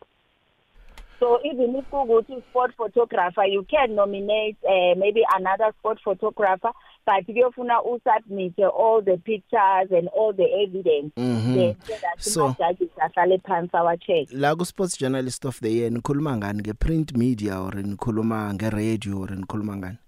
[1.24, 6.70] So even if kukuthi sport photographer you can nominate uh, maybe another sport photographer
[7.06, 11.54] but kuyofuna usubmit all the pictures and all the evidence Mhm.
[11.54, 15.70] then so that So- ama-judges ahlale phansi awa check La ku sports journalist of the
[15.78, 19.98] year nikhuluma ngani nge print media or nikhuluma nge radio or nikhuluma ngani?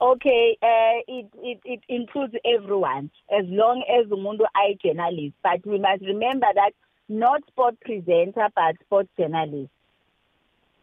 [0.00, 5.34] Okay, uh, it, it it includes everyone as long as umuntu ay journalist.
[5.42, 6.72] But we must remember that
[7.08, 9.70] not sport presenter but sport journalist.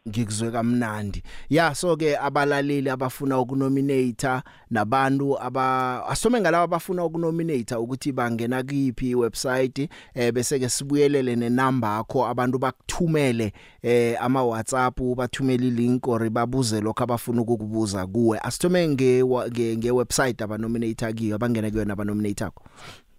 [0.08, 1.22] Ngikuzwe kamnandi.
[1.50, 9.14] Ya so ke abalaleli abafuna ukunominate nabantu aba asome ngalabo abafuna ukunominate ukuthi bangena kuyiphi
[9.14, 16.30] website eh bese ke sibuyelele nenumber yakho abantu bakuthumele eh ama WhatsApp bathumele ilink or
[16.30, 18.38] babuze lokho abafuna ukukubuza kuwe.
[18.42, 22.64] Asithome nge wa- nge nge website abanominate kiyo abangena kuyona abanominate akho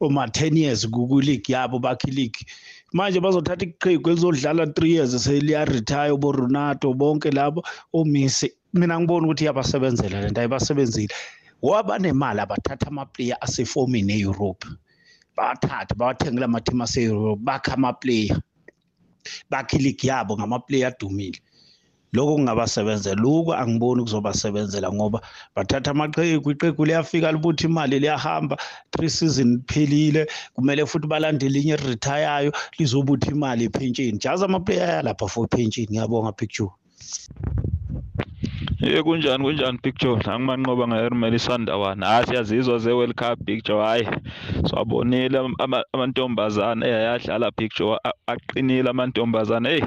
[0.00, 2.44] oma 10 years kuleague yabo bakhe league
[2.92, 8.52] manje bazothatha iqhigu elizodlala 3 years seliya retire bo Ronaldo bonke labo oMessi.
[8.74, 11.14] Mina ngibona ukuthi iyabasebenzela lento ayibasebenzile
[11.62, 14.66] waba nemali abathatha amaplayer asefomini eEurope.
[15.36, 18.40] Bathatha bawathengela amateam ase-Europe bakha amaplayer.
[19.50, 21.40] Bakhe league yabo ngamaplayer adumile.
[22.14, 23.20] Lokho kungabasebenzela.
[23.20, 25.20] Lokho angiboni kuzobasebenzela ngoba
[25.56, 28.56] bathatha amaqheku iqegu liyafika libuthi imali liyahamba.
[28.92, 35.48] Three season phelile kumele futhi balandele linye retire lizobuthi imali epension jazi amaplayer yalapha for
[35.48, 36.70] pension ngiyabonga picture
[38.84, 40.20] Hey kunjani kunjani Big Joe?
[40.24, 44.08] Angimanqoba ngahermel isandawana hayi siyazizwa ze World Cup Big Joe hayi.
[44.66, 45.40] Swabonile
[45.92, 49.68] amantombazane eyadlala Big Joe aqinile amantombazane.
[49.68, 49.82] Hey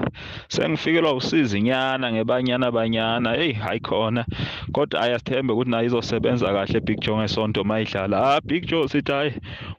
[0.47, 4.25] sengifikelwa usizi nyana ngebanyana banyana hey hayi khona.
[4.71, 8.35] Kodwa ayasithembe ukuthi nayo izosebenza kahle Big Joe ngesonto mayidlala.
[8.35, 9.33] Ah Big Joe sithi hayi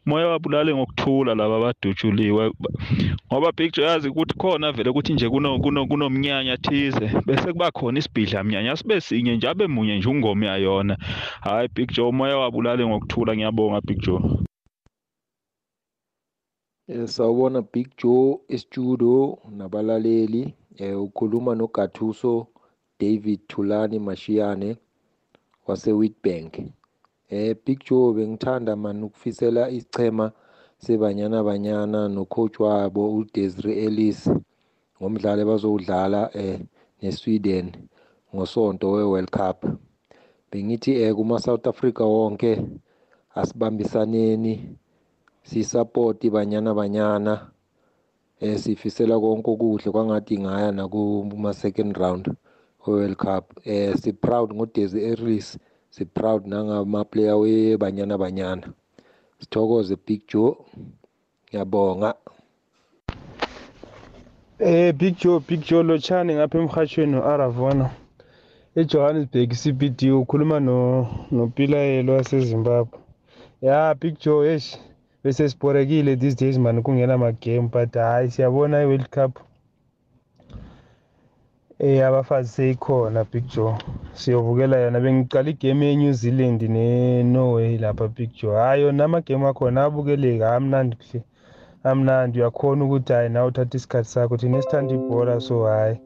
[0.07, 2.53] moya wabulale ngokuthula laba abadutshuliwe
[3.33, 7.99] ngoba Big Joe yazi ukuthi khona vele ukuthi nje kuno kunomnyanya thize bese kuba khona
[7.99, 10.95] isibhidla mnyanya sibe sinye nje abe munye nje ungoma yayona.
[11.41, 14.23] Hayi Big Joe umoya wabulale ngokuthula ngiyabonga Big Joe.
[16.89, 20.55] Eh sawubona Big Joe estudio nabalaleli.
[20.77, 22.47] Eh ukhuluma noGathuso
[23.01, 24.77] David Thulani Mashiyane
[25.67, 26.59] wase Witbank
[27.29, 30.33] eh Big Joe bengithanda man ukufisela isichema
[30.79, 34.31] sebanyana banyana no coach wabo uDesiree Ellis
[35.01, 36.61] ngomdlalo bazowudlala eh
[37.03, 37.73] neSweden.
[38.35, 39.65] Ngosonto weWorld Cup.
[40.53, 42.61] Bengithi eh kuma South Africa wonke
[43.35, 44.77] asibambisaneni
[45.43, 47.51] sisupport banyana banyana
[48.41, 52.35] eh sifisela konke okuhle kwangathi ngaya nakuma second round
[52.87, 53.45] World Cup.
[53.65, 55.59] Eh si proud ngoDesi Ellis
[55.91, 58.73] si proud nangama player webanyana banyana.
[59.41, 60.57] Sithokoze Big Joe.
[61.49, 62.15] Ngiyabonga.
[64.59, 67.91] Eh Big Joe Big Joe lochani ngapha emhathweni noAravona
[68.79, 72.99] eJohannesburg CBD ukhuluma no noPilayelo waseZimbabwe.
[73.63, 74.79] Ya Big Joe eish
[75.25, 79.39] bese siborekile these days man kungena ma game but hayi siyabona iWorld Cup
[81.79, 83.75] eh abafazi seyikhona Big Joe.
[84.13, 88.57] Siyobukela yona bengiqala igame yeNew Zealand neNorway lapha Big Joe.
[88.57, 91.23] Hayi yona amagame akhona abukeleka amnandi kuhle
[91.85, 92.39] amnandi.
[92.39, 95.99] Uyakhona ukuthi hayi nawe uthatha isikhathi sakho thina esithanda ibhola so hayi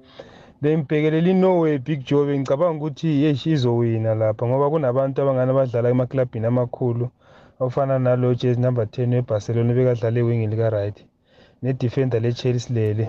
[0.63, 7.07] bengibhekelela iNorway Big Joe bengicabanga ukuthi yesh izowina lapha ngoba kunabantu abangani abadlala emaklabhini amakhulu
[7.65, 10.99] ofana nalo jezi number 10 weBarcelona bekadlala ewing lika right
[11.63, 13.07] nedefender leChelsea lele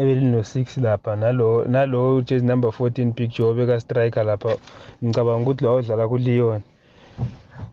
[0.00, 4.56] ebelino 6 lapha nalo nalo jezi number 14 Big Joe beka striker lapha.
[5.04, 6.62] Ngicabanga ukuthi lo udlala kuLeon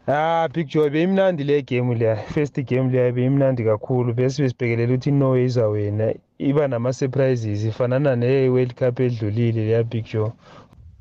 [0.08, 5.10] Ah Big Joe beyimnandi le game leya first game leya beyimnandi kakhulu bese besibhekelela ukuthi
[5.10, 6.14] iNorway izawina.
[6.40, 10.32] Iba nama surprises ifanana ne-World Cup edlulile leya Big Joe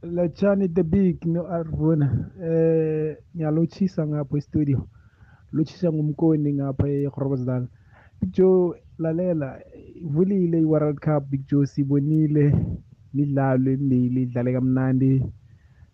[0.03, 4.89] Lachani the big no Arvuna eh ngiyalochisa ngapha e-studio.
[5.53, 7.67] Lochisa ngumkoni ngapha eGroblersdal.
[8.21, 9.61] Big Joe lalela
[9.95, 12.55] ivulile i-World Cup Big Joe sibonile
[13.15, 15.23] midlalo emibili idlale kamnandi.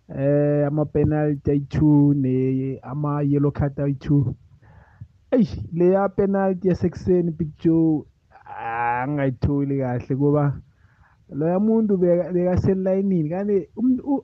[0.09, 4.35] Eh ama penalty ayi2 ne ama yellow card ayi2
[5.31, 8.05] eish leya penalty yasekuseni Big Joe
[8.59, 10.61] angayitholi kahle kuba
[11.33, 13.29] loya muntu bekaselayinini.
[13.29, 13.69] Kanti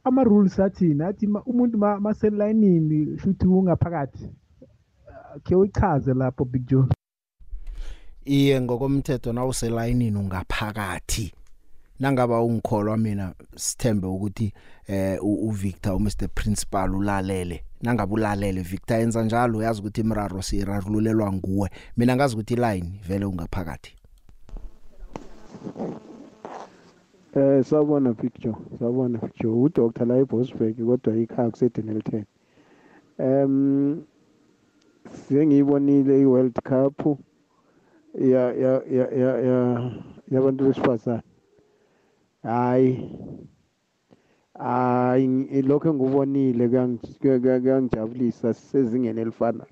[0.04, 4.28] ama-rules athini athi umuntu maselayinini shuthi ungaphakathi
[5.44, 6.86] khe uyichaze lapho Big Joe.
[8.24, 11.32] Iye ngokomthetho nawuselayinini ungaphakathi.
[12.00, 14.52] Nangaba ungikholwa mina sithembe ukuthi
[14.88, 17.64] eh uVictor uMr Principal ulalele.
[17.82, 19.58] Nangabe ulalele Victor yenza njalo?
[19.58, 21.70] Uyazi ukuthi imiraro sirarululelwa nguwe.
[21.96, 23.99] Mina ngazi ukuthi iline vele ungaphakathi.
[27.32, 32.24] Eh sawubona picture sawubona picture u Dr la eBosberg kodwa ikhaya kuseDenel 10
[33.18, 34.02] Em
[35.04, 37.18] sengiyibonile iWorld Cup
[38.18, 39.06] ya ya ya
[39.40, 39.90] ya
[40.30, 41.22] yabantu besifazane.
[42.42, 43.10] Hayi
[44.58, 46.68] hayi lokho engubonile
[47.20, 49.64] kuyangijabulisa sezingene elifana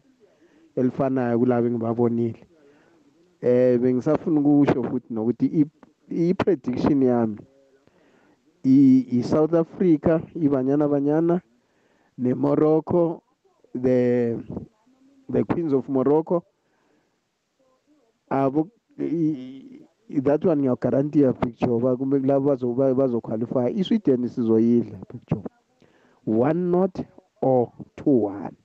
[0.76, 2.46] elifanayo kulabo engibabonile.
[3.40, 5.46] Eh bengisafuna ukusho futhi nokuthi
[6.10, 7.38] i-prediction yami.
[8.64, 11.40] i-South Africa ibanyana banyana
[12.18, 13.22] neMorocco
[13.74, 14.42] the
[15.28, 16.44] the Queens of Morocco.
[18.30, 18.68] Abo
[18.98, 25.42] that one ngiyaguarantee picture ba kumbe kulabo bazoba bazoqualify iSweden sizoyidla picture
[26.24, 26.98] one not
[27.42, 28.56] or two one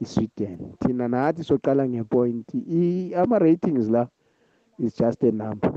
[0.00, 0.76] iSweden.
[0.78, 2.54] Thina nathi soqala ngepoint
[3.16, 4.06] ama ratings la
[4.78, 5.71] is just a number.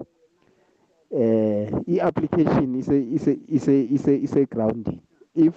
[1.15, 4.99] Eh i-application ise ise ise ise ise grounding.
[5.36, 5.56] If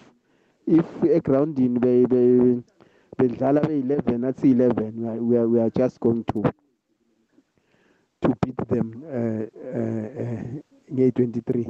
[0.66, 2.62] if e grounding be be
[3.18, 6.42] bedlala be11 athi 11 we are we are just going to
[8.22, 9.44] to beat them uh,
[9.78, 10.42] uh, uh,
[10.92, 11.66] nge-23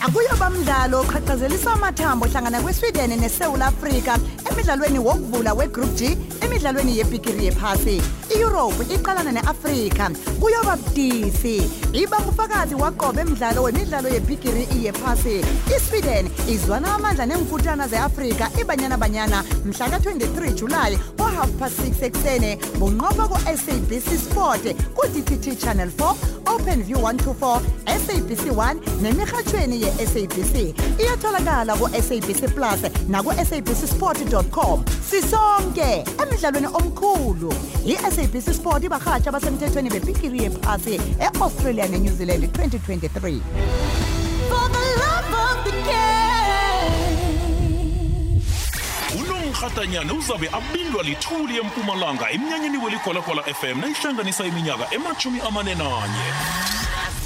[0.00, 4.18] akuyoba mdlalo oqhaqhazelisa amathambo hlangana kweSweden neSouth Africa
[4.52, 8.02] emidlalweni wokuvula wegroup G emidlalweni yebhigiri yephasi.
[8.36, 10.10] iEurope iqalana neAfrika
[10.40, 11.62] kuyoba budisi.
[11.92, 15.44] Iba ngufakazi waqoba emidlalo wemidlalo yebhigiri yephasi.
[15.76, 22.58] iSweden izwana amandla nemfutana zeAfrika ibanyana banyana mhla ka23 July ngo half past 6 eksene
[22.78, 24.62] bunqoba ku SABC Sport
[24.94, 26.14] ku DTT Channel 4
[26.46, 33.30] OpenView 124 SABC 1 nemihathweni ye SABC iyatholakala ku SABC Plus na ku
[34.42, 37.52] sabcsport.com sisonke emidlalweni omkhulu.
[37.86, 43.40] iSABC Sport ibahatsha abasemthethweni bebhigiri yephasi eAustralia neNew Zealand 2023
[44.48, 46.92] For the love of the game.
[49.20, 56.26] unomrhatanyana uzabe abindwa lithuli empumalanga emnyanyeni welikholakhola fm nayihlanganisa iminyaka emachumi amane nanye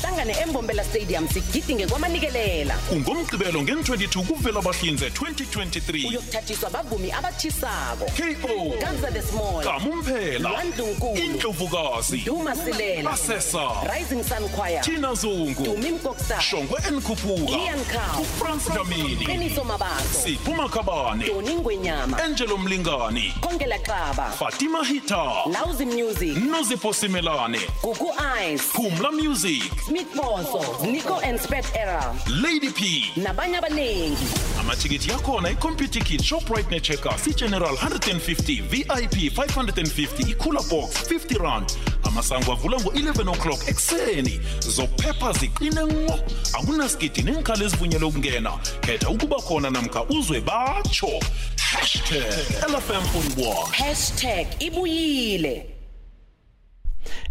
[0.07, 2.79] hlangane embombela stadium sigidinge kwamanikelela.
[2.93, 8.05] Ungomgqibelo ngen-22 kuvela bahlinze 2023 uyokuthathiswa abavumi abathisako.
[8.43, 9.63] Ko ganza the small.
[9.63, 10.51] Kamumphela.
[10.51, 12.19] Lwandlunkulu indlovukazi.
[12.25, 13.11] Duma silela.
[13.11, 13.59] Asesa.
[13.89, 14.81] Rising sun choir.
[14.83, 15.65] Tina zungu.
[15.65, 16.41] Dumi mkoksa.
[16.41, 18.23] Shongwe enkhuphuka ian cow.
[18.23, 19.27] Ufrans dlamini.
[19.27, 20.21] Qiniso mabaso.
[20.25, 21.27] Sipho makhabane.
[21.27, 22.19] Doni ngwenyama.
[22.23, 23.35] Angelo mlingani.
[23.41, 24.31] Khongela xaba.
[24.31, 25.33] Fatima hita.
[25.53, 26.37] Lauzi music.
[26.37, 29.63] Nozipho simelane gugu eyes phumla music.
[29.97, 32.15] Smith boso nico and spet era.
[32.43, 33.13] Lady p.
[33.17, 34.27] Nabanye abaningi
[34.61, 41.73] amathikithi yakhona icomputer shoprite necheckers igeneral 150 vip 550 ikhula box 50 rand.
[42.05, 44.41] Amasango avula ngo-11 o'clock ekuseni.
[44.61, 46.19] Zophepha ziqine nqo
[46.53, 48.51] akunasigidi nengikhali ezivunyelwe ukungena.
[48.81, 51.21] Khetha ukuba khona namkha uzwe batsho
[51.57, 52.33] hashtag
[52.69, 53.03] lfm
[53.37, 55.67] 41 hashtag ibuyile.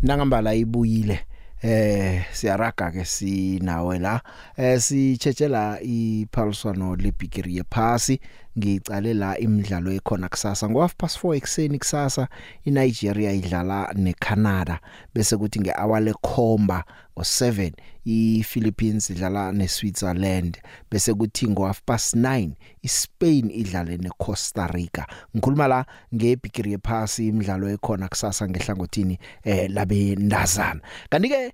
[0.02, 1.26] Nangambala ibuyile.
[1.66, 4.22] Eh siyaraga ke sinawe la
[4.58, 8.20] eh sitshetsela iphaliswano lebhigiri yephasi.
[8.58, 10.70] Ngicale la imidlalo ekhona kusasa.
[10.70, 12.28] Ngo half past 4 ekseni kusasa
[12.64, 14.80] iNigeria idlala neCanada
[15.14, 16.84] bese kuthi ngehour lekhomba
[17.18, 17.72] ngo7
[18.06, 20.58] iPhilippines idlala neSwitzerland
[20.92, 22.50] bese kuthi ngo half past 9
[22.82, 25.08] iSpain idlale neCosta Rica.
[25.36, 25.86] Ngikhuluma la
[26.16, 31.54] ngebhigiri yephasi imidlalo ekhona kusasa ngehlangothini eh labe ndazana kanti ke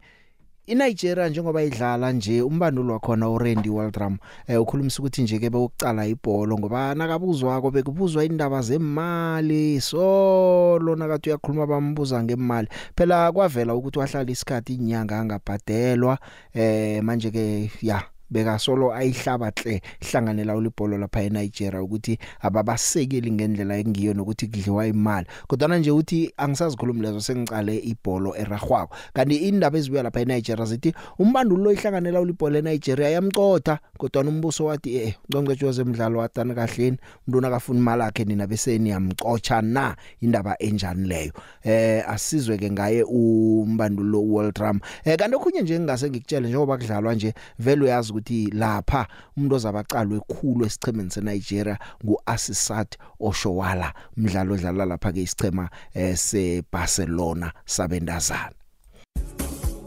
[0.71, 4.17] iNigeria njengoba idlala nje umbandulo wakhona uRandy Waldrum
[4.47, 11.67] eh ukhulumisa ukuthi nje ke bewucala ibhola ngoba nakabuzwako bekubuzwa indaba zemali solo nakathi uyakhuluma
[11.67, 16.17] bambuza ngemali phela kwavela ukuthi wahlala isikhathi inyanga angabhadelwa
[16.53, 18.03] eh manje ke ya.
[18.31, 25.27] Beka solo ayihlabahle hlanganela ulibholo lapha eNigeria ukuthi ababasekeli ngendlela engiyo nokuthi kudliwa imali.
[25.47, 31.63] Kodwa nje uthi angisazikhulumi lezo sengicale ibholo eragwako kanti indaba ezibuya lapha eNigeria zithi umbandulo
[31.63, 37.79] lo ihlanganela ulibholo eNigeria yamcotha kodwa umbuso wathi eh ngcongcethe wezemidlalo watana kahleni umuntu nakafuna
[37.79, 39.95] imali yakhe nina bese niyamcocha na?
[40.21, 41.33] Indaba enjani leyo?
[41.63, 47.15] Eh asizwe ke ngaye umbandulo World Drum eh kanti okhunye nje ngingase ngikutshele njengoba kudlalwa
[47.15, 49.07] nje vele uyazi ukuthi lapha
[49.37, 58.55] umuntu ozabaqalwe ekhulu esichemeni seNigeria nguAssisat Oshowala umdlalo odlala lapha ke isichema eh seBarcelona sabendazana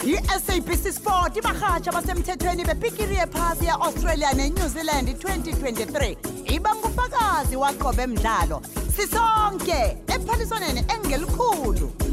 [0.05, 6.17] iSABC Sport ibahatsha basemthethweni bebhigiri yephasi yeAustralia neNew Zealand 2023
[6.55, 8.63] iba ngufakazi waqobe emidlalo
[8.97, 12.04] sisonke ephaliswaneni engelikhulu.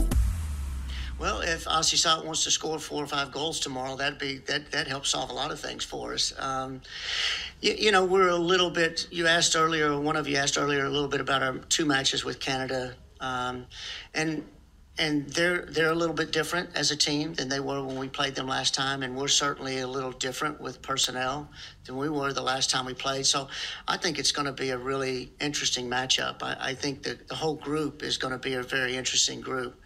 [1.21, 4.87] Well, if Asisat wants to score four or five goals tomorrow, that'd be that that
[4.87, 6.33] helps solve a lot of things for us.
[6.39, 6.81] Um,
[7.61, 9.05] you, you know, we're a little bit.
[9.11, 12.25] You asked earlier, one of you asked earlier, a little bit about our two matches
[12.25, 13.67] with Canada, um,
[14.15, 14.43] and
[14.97, 18.07] and they're they're a little bit different as a team than they were when we
[18.07, 21.47] played them last time, and we're certainly a little different with personnel
[21.85, 23.27] than we were the last time we played.
[23.27, 23.47] So
[23.87, 26.41] I think it's going to be a really interesting matchup.
[26.41, 29.79] I, I think that the whole group is going to be a very interesting group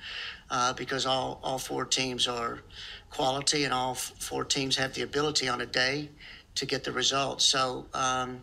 [0.55, 2.61] uh, because all all four teams are
[3.09, 6.09] quality, and all f- four teams have the ability on a day
[6.55, 7.43] to get the results.
[7.43, 8.41] So um,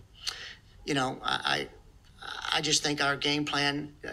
[0.84, 1.68] you know, I
[2.22, 3.94] I I just think our game plan.
[4.06, 4.10] Uh,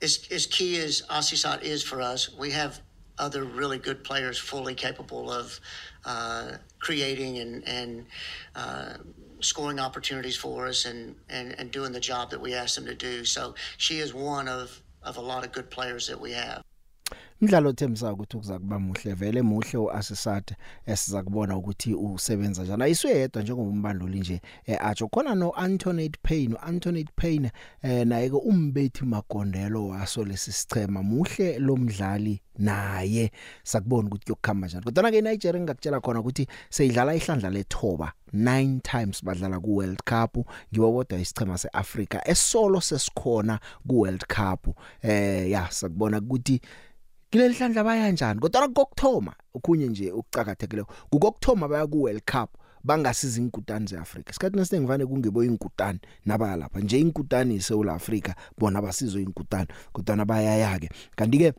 [0.00, 2.80] as, as key as Asisat is for us, we have
[3.18, 5.58] other really good players fully capable of
[6.04, 8.06] uh, creating and, and
[8.54, 8.94] uh,
[9.40, 12.94] scoring opportunities for us and, and, and doing the job that we asked them to
[12.94, 13.24] do.
[13.24, 16.62] So she is one of, of a lot of good players that we have.
[17.40, 20.52] Umdlalo othembisa ukuthi kuza kuba muhle vele muhle uAsisat
[20.86, 22.82] esiza kubona ukuthi usebenza njani.
[22.82, 25.08] Ayisuyedwa njengombanduli nje eh, atsho.
[25.08, 31.76] Khona no Antoinette Payne uAntoinette Payne eh, naye ke umbethi magondelo waso lesisichema muhle lo
[31.76, 33.30] mdlali naye.
[33.62, 34.84] Sakubona ukuthi kuyokukhamba njani.
[34.84, 38.12] Kodwa ke Nigeria ngakutshela khona ukuthi seyidlala ihlandla lethoba.
[38.34, 40.46] 9 times badlala ku World Cup.
[40.72, 44.76] Ngibo bodwa isichema seAfrica esolo sesikhona ku World Cup.
[45.02, 46.60] Eh ya sakubona ukuthi
[47.30, 52.50] kileli hlandla baya njani kodwa kokthoma ukhunye nje ukucakathekile ukokthoma baya ku World Cup
[52.84, 54.30] bangasiza inkutani zeAfrika.
[54.30, 60.78] Isikhathi nesingivane kungebo inkutani naba lapha nje inkutani eSouth Africa bona basizo inkutani kodwa bayaya
[60.78, 61.52] ke kanti ke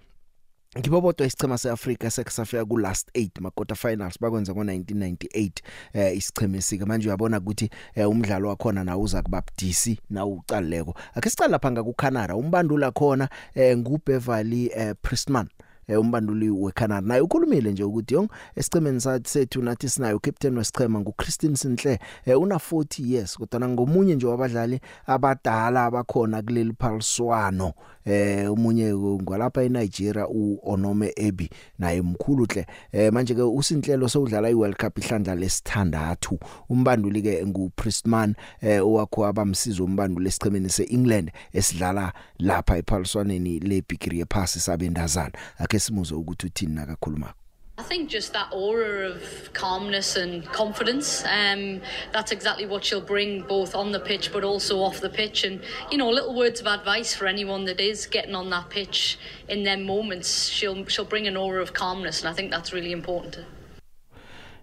[0.78, 5.52] Ngibo bodwa isichema seAfrica sekusafika ku last 8 ma quarter finals bakwenza ngo1998
[5.94, 6.86] eh isicheme esike.
[6.86, 11.94] Manje uyabona ukuthi eh, umdlalo wakhona na uza kubabdisi na ucaleko ake sicala lapha ngaku
[11.94, 15.48] Canada umbandula khona eh, ngu Beverly eh, Priestman.
[15.60, 15.66] eh,
[15.98, 22.00] umbanduli weCanada naye ukhulumile nje ukuthi yong esichemeni sethu nathi sinayo captain wesichema nguChristine Sinhle.
[22.26, 27.74] Eh, una 40 years kodwa ngomunye nje wabadlali abadala abakhona kuleli phaliswano.
[28.06, 34.76] Eh umunye ngwalapha eNigeria uOnome Ebi naye mkhulu hle eh manje ke usinhlelo sowudlala iWorld
[34.78, 36.40] Cup ihlandla lesithandathu.
[36.70, 45.32] umbanduli ke nguPriestman eh owakho abamsiza umbanduli esichemeni seEngland esidlala lapha ephaliswaneni leBigiri yephasi sabendazana
[45.58, 47.34] ake simuze ukuthi uthini nakakhuluma
[47.80, 51.24] I think just that aura of calmness and confidence.
[51.24, 51.80] Um,
[52.12, 55.46] that's exactly what she'll bring both on the pitch but also off the pitch.
[55.46, 59.18] And, you know, little words of advice for anyone that is getting on that pitch
[59.48, 60.50] in them moments.
[60.50, 63.46] She'll, she'll bring an aura of calmness, and I think that's really important.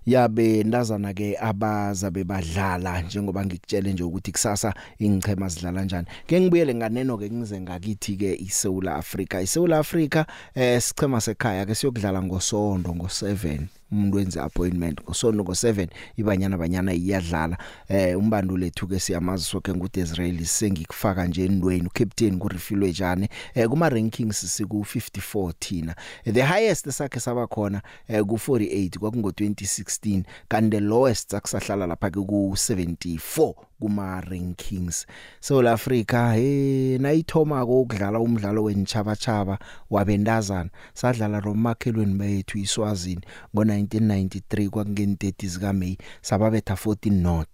[0.06, 6.74] Yabe ndazana ke abazabe badlala njengoba ngikutshele nje ukuthi kusasa ingchema zidlala kanjani ke ngibuyele
[6.74, 12.90] nganeno ke ngize ngakithi ke iSouth Africa iSouth Africa eh sichema sekhaya ke siyokudlala ngosonto
[12.90, 17.58] ngo7 umuntu wenza appointment ngosonto ngo7 ibanyana banyana iyadlala.
[17.88, 23.68] Eh umbanduli lethu ke siyamazi soke nguthi Israel sengikufaka nje endweni ucaptain kurifilwe jane eh
[23.68, 30.22] kuma rankings siku 54 thina the highest sakhe saba khona eh ku 48 kwakungo 2016
[30.48, 35.06] kanti the lowest akusahlala lapha ke ku 74 kuma rankings
[35.40, 39.58] South Africa hey nayithoma ukudlala umdlalo wenchaba-chaba
[39.90, 43.20] wabendazana sadlala romakhelweni bethu iswazini
[43.54, 47.48] ngo1993 kwakungeni 30 zika May sababetha 14 not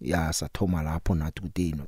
[0.00, 1.86] ya sathoma lapho nathi kuthi no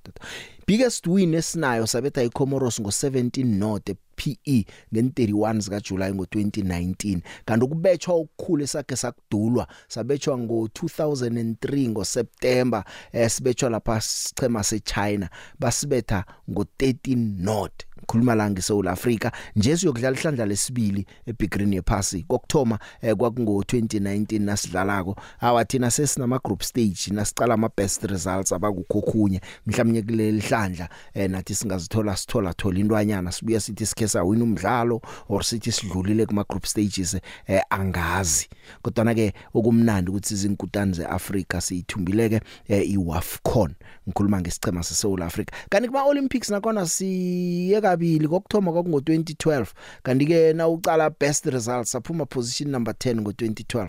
[0.67, 8.65] biggest win esinayo sabetha iComoros ngo17 not PE nge31 zika July ngo2019 kanti ukubetshwa okukhulu
[8.65, 17.73] esakhe sakudulwa sabetshwa ngo2003 ngoSeptember eh, sibetshwa lapha sichema seChina basibetha ngo13 not
[18.07, 22.23] khuluma la ngeSouth Africa nje siyokudlala ihlandla lesibili eBigrini yephasi.
[22.29, 25.17] Kokthoma eh, kwakungo 2019 nasidlalako.
[25.41, 32.17] Awathina sesinama group stage nasicala ama best results abakukhokhunye mhlawumnye kuleli hlandla eh, nathi singazithola
[32.17, 33.33] sithola thola intwanyana.
[33.33, 38.49] Sibuya sithi sikhe sawina umdlalo or sithi sidlulile kuma group stages eh, angazi.
[38.83, 43.75] Kodwa ke okumnandi ukuthi izinkutani zeAfrica siyithumbile ke eh, iWAFCON
[44.09, 49.67] ngikhuluma ngesicema seSouth Africa kanti kuma Olympics nakona siye kabili kokthoma kwakungo 2012
[50.03, 53.89] kanti ke na ucala best results saphuma position number 10 ngo2012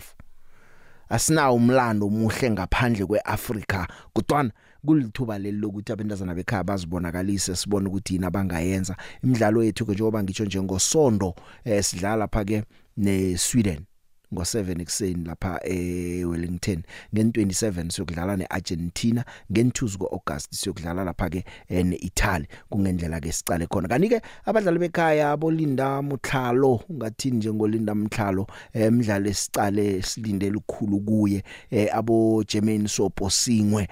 [1.08, 4.50] asinawo umlando omuhle ngaphandle kweAfrica kodwana
[4.86, 8.96] kulithuba leli lokuthi abantazana bekhaya bazibonakalise sibone ukuthi yini abangayenza.
[9.24, 11.34] Imidlalo yethu ke njengoba ngitsho njengosondo
[11.64, 12.62] eh, sidlala lapha ke
[12.96, 13.80] neSweden.
[14.34, 16.82] Ngo7 ekseni lapha eWellington
[17.14, 19.24] ngen27 siyokudlala neArgentina.
[19.52, 22.46] Ngen2 kuAugust siyokudlala lapha ke neItaly.
[22.70, 23.88] Kungendlela ke sicale khona.
[23.88, 31.44] Kanike abadlali bekhaya abolinda mutlhalo ungathini njengolinda mtlhalo emidlalo esicale silindele ukukhulu kuye
[31.92, 33.88] abo German soposingwe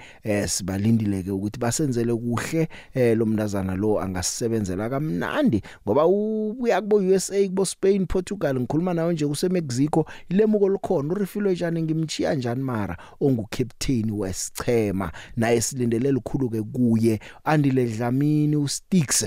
[0.47, 2.67] sibalindile ke ukuthi basenzele kuhle
[3.15, 5.61] lo mndazana lo angasebenzela kamnandi.
[5.85, 11.53] Ngoba ubuya kubo USA kubo Spain Portugal ngikhuluma nawe nje kuse Mexico ilemuko likhona urifilwe
[11.53, 12.97] njani ngimchiya njani mara?
[13.19, 17.19] Ongucaptain wesichema naye silindele likhulu ke kuye.
[17.43, 19.25] Andile dlamini usticks?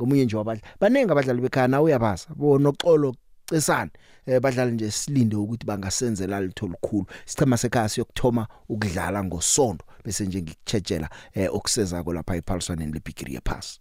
[0.00, 0.62] Ngomunye nje wabadla.
[0.80, 3.14] Banenge abadlali bekhaya nawe uyabaza bonoxolo
[3.48, 3.90] cisana
[4.26, 10.42] eh badlala nje silinde ukuthi bangasenzela litho likhulu sichema sekhaya siyokthoma ukudlala ngosonto bese nje
[10.42, 13.80] ngikuchejela eh okusezako lapha ePaulsoneni leBigiri yepass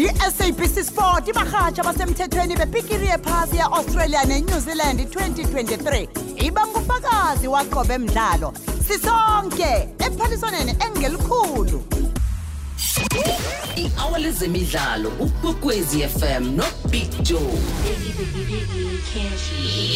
[0.00, 6.08] i-SABC Sport ibahatsha basemthethweni bebhigiri yephasi ya-Australia ne-New Zealand 2023
[6.44, 8.52] iba ngufakazi waqobe emdlalo
[8.88, 11.84] sisonke ephaliswaneni engelikhulu.
[13.76, 17.58] I-hour lezemidlalo ukwekwezi fm nobig joe.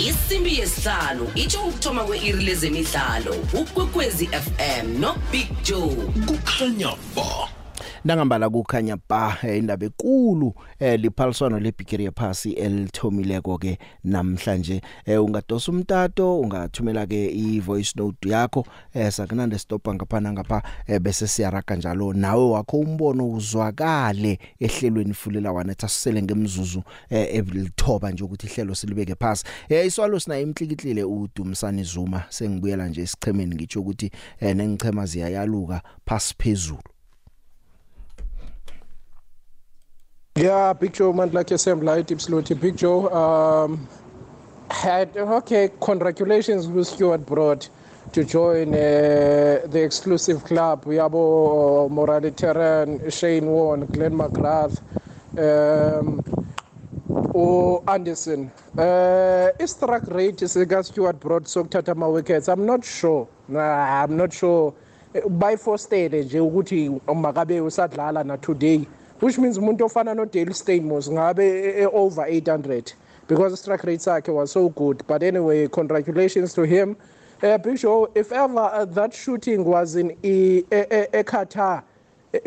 [0.09, 5.97] Isimbi yesihlanu itsho ukuthoma kwe-iri lezemidlalo ukwekwezi fm nobig joe.
[6.27, 7.49] Kukhanya ba.
[8.05, 14.81] Nangambala kukhanya ba eh, indaba ekulu eh liphaliswano lebhigiri yephasi elithomileko ke namhlanje.
[15.07, 21.27] Eh ungadosa umtato ungathumela ke ivoice note yakho eh sakunande stopa ngapha ngapha eh, bese
[21.27, 28.47] siyaraga njalo nawe wakho umbono uzwakale ehlelweni fulela wana thasisele ngemzuzu eh ebilithoba nje ukuthi
[28.47, 29.45] ihlelo silibeke phasi.
[29.69, 32.23] Eh iswalo sina imhlikihlile uDumsani Zuma.
[32.29, 34.11] Sengibuyela nje esichemeni ngitsho ukuthi
[34.41, 36.94] eh nengichema ziyayaluka phasi phezulu.
[40.37, 42.61] Yeah, Big Joe Mandla Assembly, Tipsloti.
[42.61, 43.87] Big Joe, um,
[44.69, 47.65] had, okay, congratulations with Stuart Broad
[48.13, 50.87] to join uh, the exclusive club.
[50.87, 54.81] We have uh, Morale Terran, Shane Warne, Glenn McGrath,
[55.39, 56.21] um,
[57.33, 58.51] or Anderson.
[58.77, 64.73] Uh, i-strike rate sika-Stuart Broad sokuthatha ama-wickets i'm not sure nah, i'm not sure
[65.29, 68.85] bayifostele nje ukuthi makabe usadlala na today
[69.21, 72.93] which means umuntu ofana no-daily stamos ngabe e-over 800
[73.27, 75.03] because i-strike rate sakhe was so good.
[75.07, 76.97] But anyway congratulations to him.
[77.43, 81.83] Uh, big show if ever uh, that shooting was in eqatar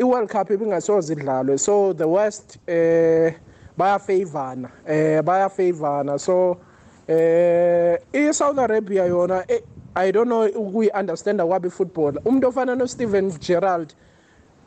[0.00, 1.58] i-world cup ibingasoze idlalwe.
[1.58, 3.32] So the west uh,
[3.78, 6.60] bayafavana uh, bayafavana so
[7.08, 9.60] uh, i-south arabia yona eh,
[9.96, 12.12] i don't know ukuyi-understanda kwabi football.
[12.24, 14.07] Umuntu ofana no-steven gerald uh,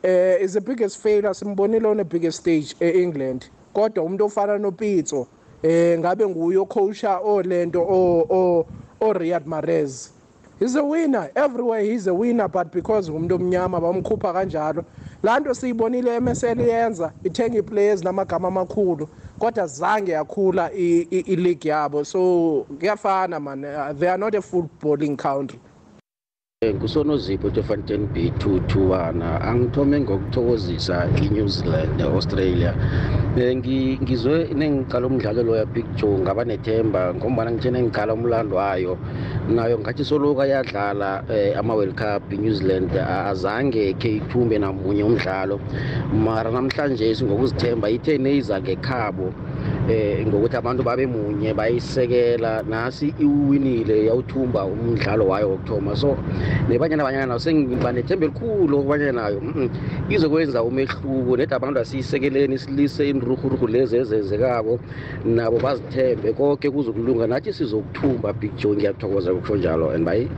[0.04, 5.28] is the biggest failure simbonile on the biggest stage e-england kodwa umuntu ofana nopitso
[5.62, 8.66] eh ngabe nguye ocoacha olento o
[9.00, 10.10] o Riyad Mahrez.
[10.58, 11.30] He's a winner.
[11.34, 14.84] Everywhere he's a winner but because umuntu omnyama bamkhupha kanjalo.
[15.22, 22.04] Lanto siyibonile MSL yenza ithenga iplayers namagama amakhulu kodwa zange yakhula i-league yabo.
[22.04, 23.62] So kuyafana man.
[23.98, 25.60] They are not a footballing country.
[26.70, 32.70] Ngusonozipho tofanten b two two wana angithome ngokuthokozisa i-new zealand australia
[33.36, 33.58] um
[34.02, 38.98] ngizwe nengiqala umdlalo loya big joe ngaba nethemba ngombana ngithe nengiqala umlando wayo.
[39.48, 45.58] Nayo ngathi soloku ayadlala um ama-world cup i-new zealand azange khe ithumbe namunye umdlalo.
[46.12, 49.32] Mara namhlanje ngokuzithemba ithe neyiza ngekhabo
[49.88, 52.62] eh ngokuthi abantu babe munye bayisekela.
[52.62, 55.96] Nasi iwinile yawuthumba umdlalo wayo wokuthoma.
[55.96, 56.16] So
[56.68, 59.42] nebanyana banyana nayo sengiba nethemba elikhulu okubanyana nayo
[60.08, 61.36] izokwenza umehluko.
[61.36, 64.78] Nedi abantu asiyisekeleni silise inruhuruhu lezi ezenzekako
[65.24, 66.32] nabo bazithembe.
[66.32, 70.28] Konke kuzokulunga nathi sizokuthumba big joe ngiyathokoza ukusho njalo and bayi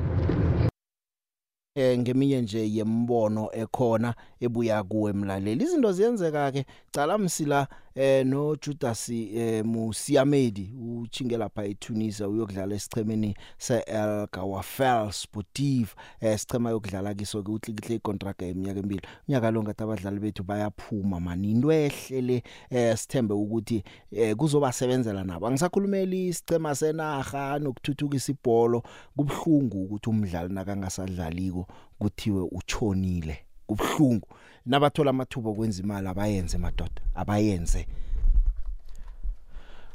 [1.77, 4.15] eh ngeminye nje yembono ekhona
[4.45, 10.73] ebuya kuwe emlaleli izinto ziyenzeka ke cala msila eh no Judas eh Musiamedi
[11.03, 15.89] uchinge lapha eTunisia uyokudlala esichemeni seEl Gawafel Sportive
[16.21, 21.21] eh sichema yokudlala kiso ke utlikihle icontract eminyaka emibili unyaka lo ngathi abadlali bethu bayaphuma
[21.21, 21.51] mani.
[21.51, 25.47] Into ehlele eh sithembe ukuthi eh kuzobasebenzela nabo.
[25.47, 28.83] Angisakhulumeli isicema senaga nokuthuthukisa ibhola
[29.17, 31.67] kubhlungu ukuthi umdlali nakangasadlaliko
[31.99, 34.29] kuthiwe uchonile kubhlungu
[34.67, 37.87] nabathola amathuba okwenza imali abayenze madoda abayenze.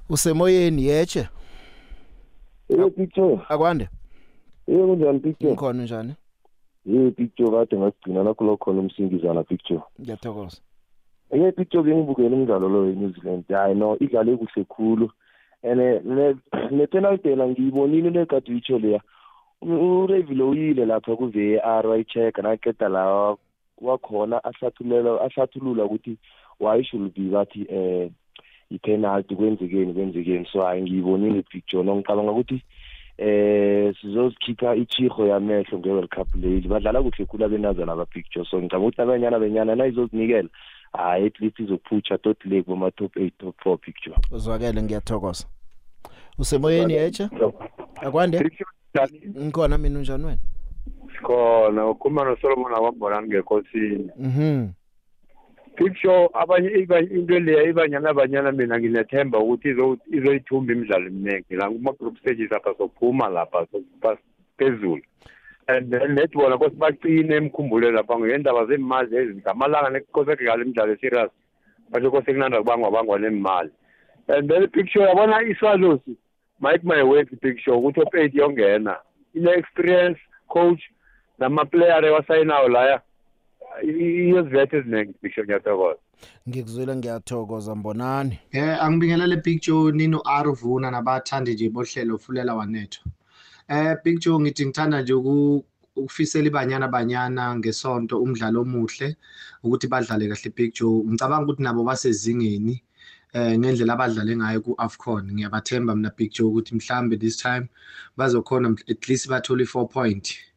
[0.10, 1.28] Usemoyeni yeche
[2.70, 3.90] Yebo picture akwande?
[4.68, 6.14] Yebo kunjani picture Ngikhona njani
[6.86, 10.58] Yebo picture kade ngasigcina nakho lo khona umsingizana picture Ngiyathokoza.
[11.32, 13.46] Eye picture ngibukela umdlalo lo eNew Zealand.
[13.50, 15.12] Hayi no idlale kuhle khulu.
[15.64, 16.00] Ene
[16.72, 19.02] ne penalty la ngiyibonile lekade uyicho leya.
[19.62, 23.36] Urevilo uyile lapha ku VAR wayicheck naqeda la
[23.82, 26.18] wakhona ahlathulula ahlathulula ukuthi
[26.60, 28.10] why should be bathi eh
[28.70, 30.48] ipenalty kwenzekeni kwenzekeni.
[30.52, 32.64] So hayi ngiyibonile picture nongicabanga ukuthi
[33.18, 36.68] eh sizozikhipha ichiho yamehlo nge-world cup leli.
[36.68, 40.50] Badlala kuhle khulu abenazana abapicture so ngicabanga ukuthi abanyana benyana nayizozinikela
[40.94, 45.48] hayi at least izophutsha tot league boma-top eight top four picture uzwakele ngiyathokoza.
[46.38, 47.30] Usemoyeni yeche
[47.96, 48.52] akwande?
[49.38, 50.40] Ngikhona mina unjani wena?
[51.22, 54.68] Khona ukhuluma nosolomon akwambonani ngekhosini mhm.
[55.76, 56.70] Picture abanye
[57.12, 59.70] into leya ibanyana banyana mina nginethemba ukuthi
[60.12, 63.66] izoyithumba imidlalo eminingi la kuma-group stages apha sokuphuma lapha
[64.58, 65.02] phezulu.
[65.68, 70.94] And then net bona kose bacine emkhumbulweni lapha ngendaba zemali ezi ngamalanga nekose kudlala imidlalo
[70.94, 71.32] eserious
[71.92, 73.72] basho kose kunanda kubangwa bangwa nemali
[74.28, 76.18] and then picture yabona iswalosi
[76.60, 78.98] mike my word picture ukuthi top eight yongena.
[79.34, 80.82] Ine-experience coach
[81.40, 83.02] namaplayer ewasayinayo laya
[83.84, 86.00] iyozivetha eziningi bisho ngiyathokoza.
[86.50, 88.40] Ngikuzwile ngiyathokoza mbonani.
[88.52, 93.02] Eh angibingelele Big Joe Nino Arvuna nabathandi nje bohlelo fulela wanetho.
[93.68, 95.66] Eh Big Joe ngithi ngithanda nje uku
[95.96, 99.16] ukufisela ibanyana banyana ngesonto umdlalo omuhle
[99.64, 101.04] ukuthi badlale kahle Big Joe.
[101.08, 102.84] Ngicabanga ukuthi nabo basezingeni
[103.34, 105.32] eh ngendlela abadlale ngayo ku-AFCON.
[105.34, 107.70] Ngiyabathemba mina Big Joe ukuthi mhlambe this time
[108.18, 110.49] bazokhona at least bathole i4 point.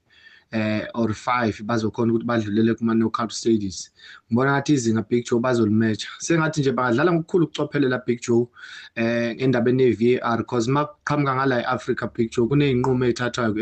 [0.53, 3.91] Eh or 5 bazokhona ukuthi badlulele kuma knockout stages
[4.29, 8.47] ngibona ngathi izinga Big Joe bazolimatcha sengathi nje bangadlala ngokukhulu ukucophelela Big Joe
[8.95, 13.53] eh endabeni ye-VAR because maqhamuka ngala eAfrica Big Joe kuneyinqumo ezithathwayo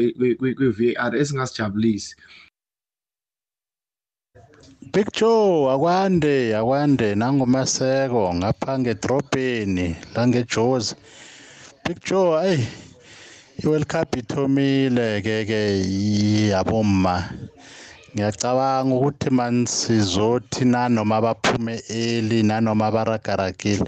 [0.58, 2.16] kwi-VAR esingasijabulisi
[4.92, 10.94] Big Joe akwande akwande nangumaseko ngapha ngedrobheni la ngeJozi
[11.84, 12.58] Big Joe ay
[13.60, 15.60] iWorld Cup ithomile ke ke
[16.48, 17.28] yabomma.
[18.14, 23.84] Ngiyacabanga ukuthi man sizothi nanoma baphume early nanoma baragarakile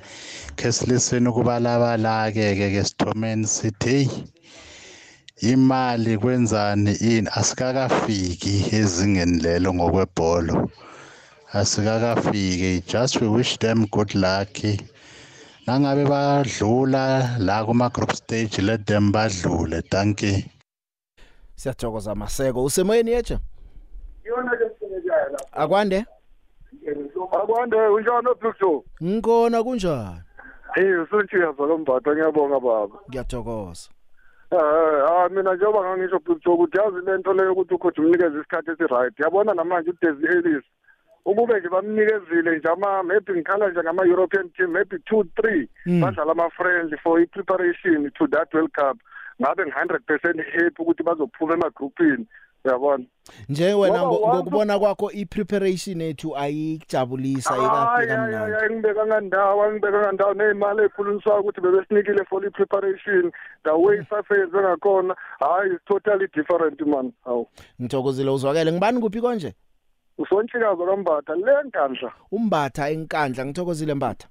[0.56, 7.28] ke siliseni ukubalabala ke ke ke sithomeni sithi hey imali kwenzani ini?
[7.32, 10.68] Asikakafiki ezingeni lelo ngokwebholo.
[11.52, 12.84] Asikakafiki.
[12.86, 14.52] Just we wish them good luck.
[15.66, 20.42] Nangabe badlula la kuma group stage let them badlule thank you.
[21.54, 22.64] Siyathokoza maseko.
[22.64, 23.38] Usemoyeni yeje
[24.24, 26.04] yona ke sinejayo la akwande?
[27.32, 30.22] Akwande unjani oblujo ngikona kunjani?
[30.74, 32.98] Hey usontshiya zalombatha ngiyabonga baba.
[33.08, 33.88] Ngiyathokoza.
[34.52, 39.20] Eh ah mina njengoba ngangisho Blujo ukuthi yazi lento leyo ukuthi ukhothi umnikeze isikhathi esiright
[39.20, 40.64] yabona namanje uDesi Ellis
[41.24, 46.00] ukube nje bamnikezile nje ama maybe ngikhala nje ngama European team maybe 2 3 Mm.
[46.00, 48.98] badlala ama friendly for i preparation to that World Cup.
[49.42, 52.26] Ngabe ngi100% happy ukuthi bazophuma emagroupini.
[52.64, 53.04] Uyabona?
[53.48, 58.52] Nje wena Ngoba ngo- once- ngokubona kwakho i-preparation yethu ayikujabulisa hayi ikafika hayi mnandi.
[58.56, 63.32] hayi ngibeka ngandawo ngibeka ngandawo nezimali ekhulunyiswayo ukuthi bebesinikile for i-preparation.
[63.64, 67.12] The way isapheze ngakhona hayi it's totally different man.
[67.24, 67.48] Hawu.
[67.82, 68.72] Ngithokozile uzwakele.
[68.72, 69.54] Ngibani kuphi konje?
[70.22, 72.12] Usontshikazo kambatha le nkandla.
[72.30, 74.28] Umbatha enkandla ngithokozile mbatha.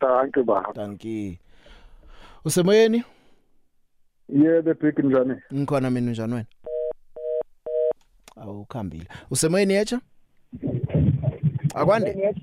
[0.00, 0.72] Danke baba.
[0.72, 1.38] Danki
[2.44, 3.04] usemoyeni?
[4.28, 5.34] Yebe big njani?
[5.54, 6.46] Ngikhona mina njani wena?
[8.36, 9.08] Awukhambile.
[9.30, 9.98] Usemoyeni yeje
[11.74, 12.34] akwande?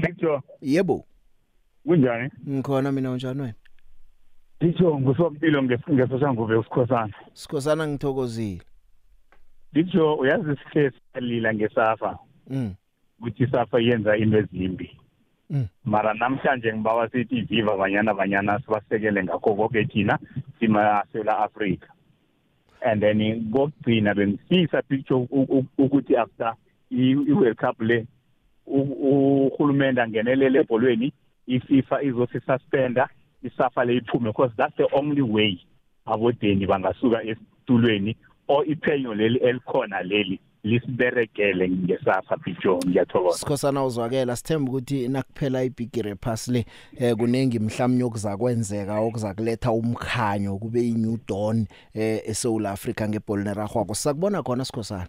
[0.00, 1.04] Victor yebo.
[1.86, 2.30] Kunjani?
[2.48, 3.54] Ngikhona mina unjani wena?
[4.60, 8.62] Victor ngusompilo ngesoshanguve usikhosana sikhosana ngithokozile.
[9.72, 12.18] Victor uyazi sihlelila ngesafa?
[12.48, 12.74] Mm.
[13.20, 14.90] Ukuthi isafa yenza into ezimbi.
[15.50, 15.66] Mm.
[15.84, 20.18] mara namhlanje ngibawa sithi viva banyana banyana sibasekele ngakho konke thina
[20.60, 21.88] simasela Africa.
[22.82, 25.26] And then kokugcina bengifisa picture
[25.78, 26.54] ukuthi after
[26.90, 28.06] i-World Cup le
[28.66, 31.12] uhulumende angenelele ebholweni
[31.46, 33.08] iFIFA izosisuspenda
[33.42, 35.58] isafa le iphume because that's the only way
[36.06, 38.16] abodeni bangasuka esitulweni
[38.48, 40.40] or iphenyo leli elikhona leli.
[40.64, 43.38] Lisiberekele ngesafa picture ngiyathokoza.
[43.38, 46.66] Sikhosana uzwakela sithemba ukuthi nakuphela ibigire pass le
[46.98, 54.42] eh kunengi mhlawumnye okuzakwenzeka okuzakuletha umkhanyo kube i-new dawn eh eSouth Africa ngebhola neragwako sakubona
[54.42, 55.06] khona sikhosana.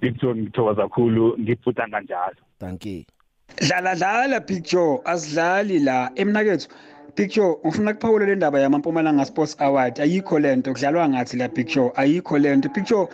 [0.00, 2.36] Victor ngithokoza kakhulu ngiphuta kanjalo.
[2.58, 3.04] Thank you.
[3.56, 6.68] Dlala dlala picture asidlali la emnakethu.
[7.14, 10.00] Picture ngifuna kuphawula le ndaba yamampumalanga sports award.
[10.00, 12.68] Ayikho lento kudlalwa ngathi la picture ayikho lento.
[12.68, 13.08] Picture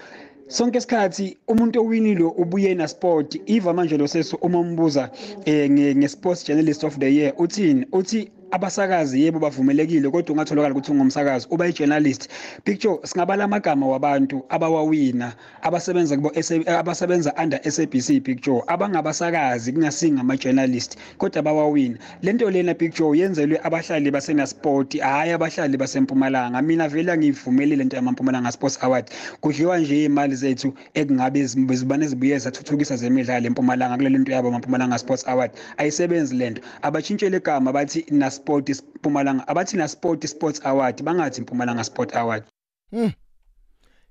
[0.48, 5.10] sonke isikhathi umuntu owinile ubuye na sport iva manje lo sesu uma umbuza
[5.44, 7.86] eh nge nge sports journalist of the year uthini?
[7.92, 11.46] Uthi abasakazi yebo bavumelekile kodwa ungatholakala ukuthi ungumsakazi.
[11.50, 12.28] Uba i-journalist
[12.64, 15.32] picture singabala amagama wabantu abawawina
[15.62, 16.32] abasebenza kubo
[16.66, 18.62] abasebenza under SABC picture.
[18.66, 21.96] Abangabasakazi kungasinga ama-journalist kodwa bawawina.
[22.22, 26.62] Lento lena picture yenzelwe abahlali basenasport hhayi abahlali basempumalanga.
[26.62, 29.10] Mina vele angiyivumelile lento yamampumalanga sports award.
[29.40, 34.98] Kudliwa nje imali zethu ekungabe zib- zibane zibuye zathuthukisa zemidlalo empumalanga kule nto yabo amampumalanga
[34.98, 35.50] sports award.
[35.76, 38.04] Ayisebenzi lento abashintshele igama bathi
[38.38, 42.44] nasport mpumalanga abathi nasport sports award bangathi mpumalanga sport award.
[42.90, 43.12] Hmm.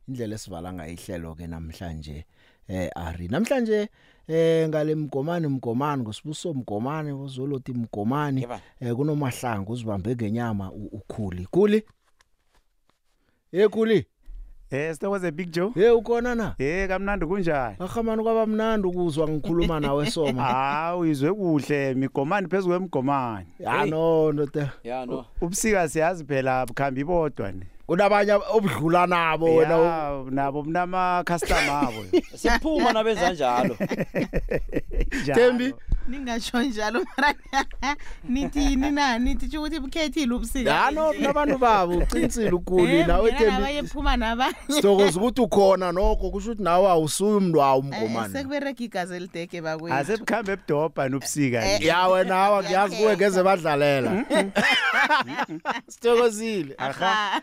[0.08, 2.26] Indlela esivala ngayihlelo ke namhlanje
[2.68, 3.28] eh ari.
[3.28, 3.90] Namhlanje
[4.28, 8.48] eh ngale mgomani mgomani ngosibuso mgomani uzoloti mgomani
[8.80, 11.46] eh kunomahlanga uzibambe ngenyama ukhuli.
[11.46, 11.84] Kuli
[13.52, 14.06] Eh kuli
[14.72, 15.72] Eh sithokoze Big Joe.
[15.76, 16.56] Eh ukhona na?
[16.60, 17.76] Eh kamnandi kunjani?
[17.80, 20.44] Akhamani kwaba mnandi ukuzwa ngikhuluma nawe soma.
[20.44, 23.48] Hawu izwe kuhle migomani phezulu kwemigomani.
[23.60, 24.72] Ya no ndoda.
[24.84, 25.26] Ya no.
[25.42, 27.66] Ubusika siyazi phela bukhambi bodwa ni.
[27.88, 29.78] Kunabanye obudlula nabo wena
[30.32, 32.06] nabo mnama customer abo
[32.40, 33.78] siphuma nabenza njalo.
[35.36, 35.74] Thembi?
[36.08, 37.34] Ningatsho njalo mara
[38.30, 39.20] nithini na?
[39.20, 40.70] Nithi ukuthi bukhethile ubusika.
[40.70, 44.56] Ya no nabantu babo uqinisile ukuli nawe Thembi ephuma nabanye.
[44.70, 49.62] Sithokoza ukuthi ukhona nokho kusho ukuthi nawe awusuyi umntu wawo Eh, umgomani sekubereka igazi elidege
[49.62, 49.96] bakwethu.
[49.98, 54.26] Ase bukhambe ebudobha nobusika ya wena hawa ngiyazi kuwe ngeze badlalela.
[55.92, 56.76] Sithokozile.
[56.78, 57.42] Aha.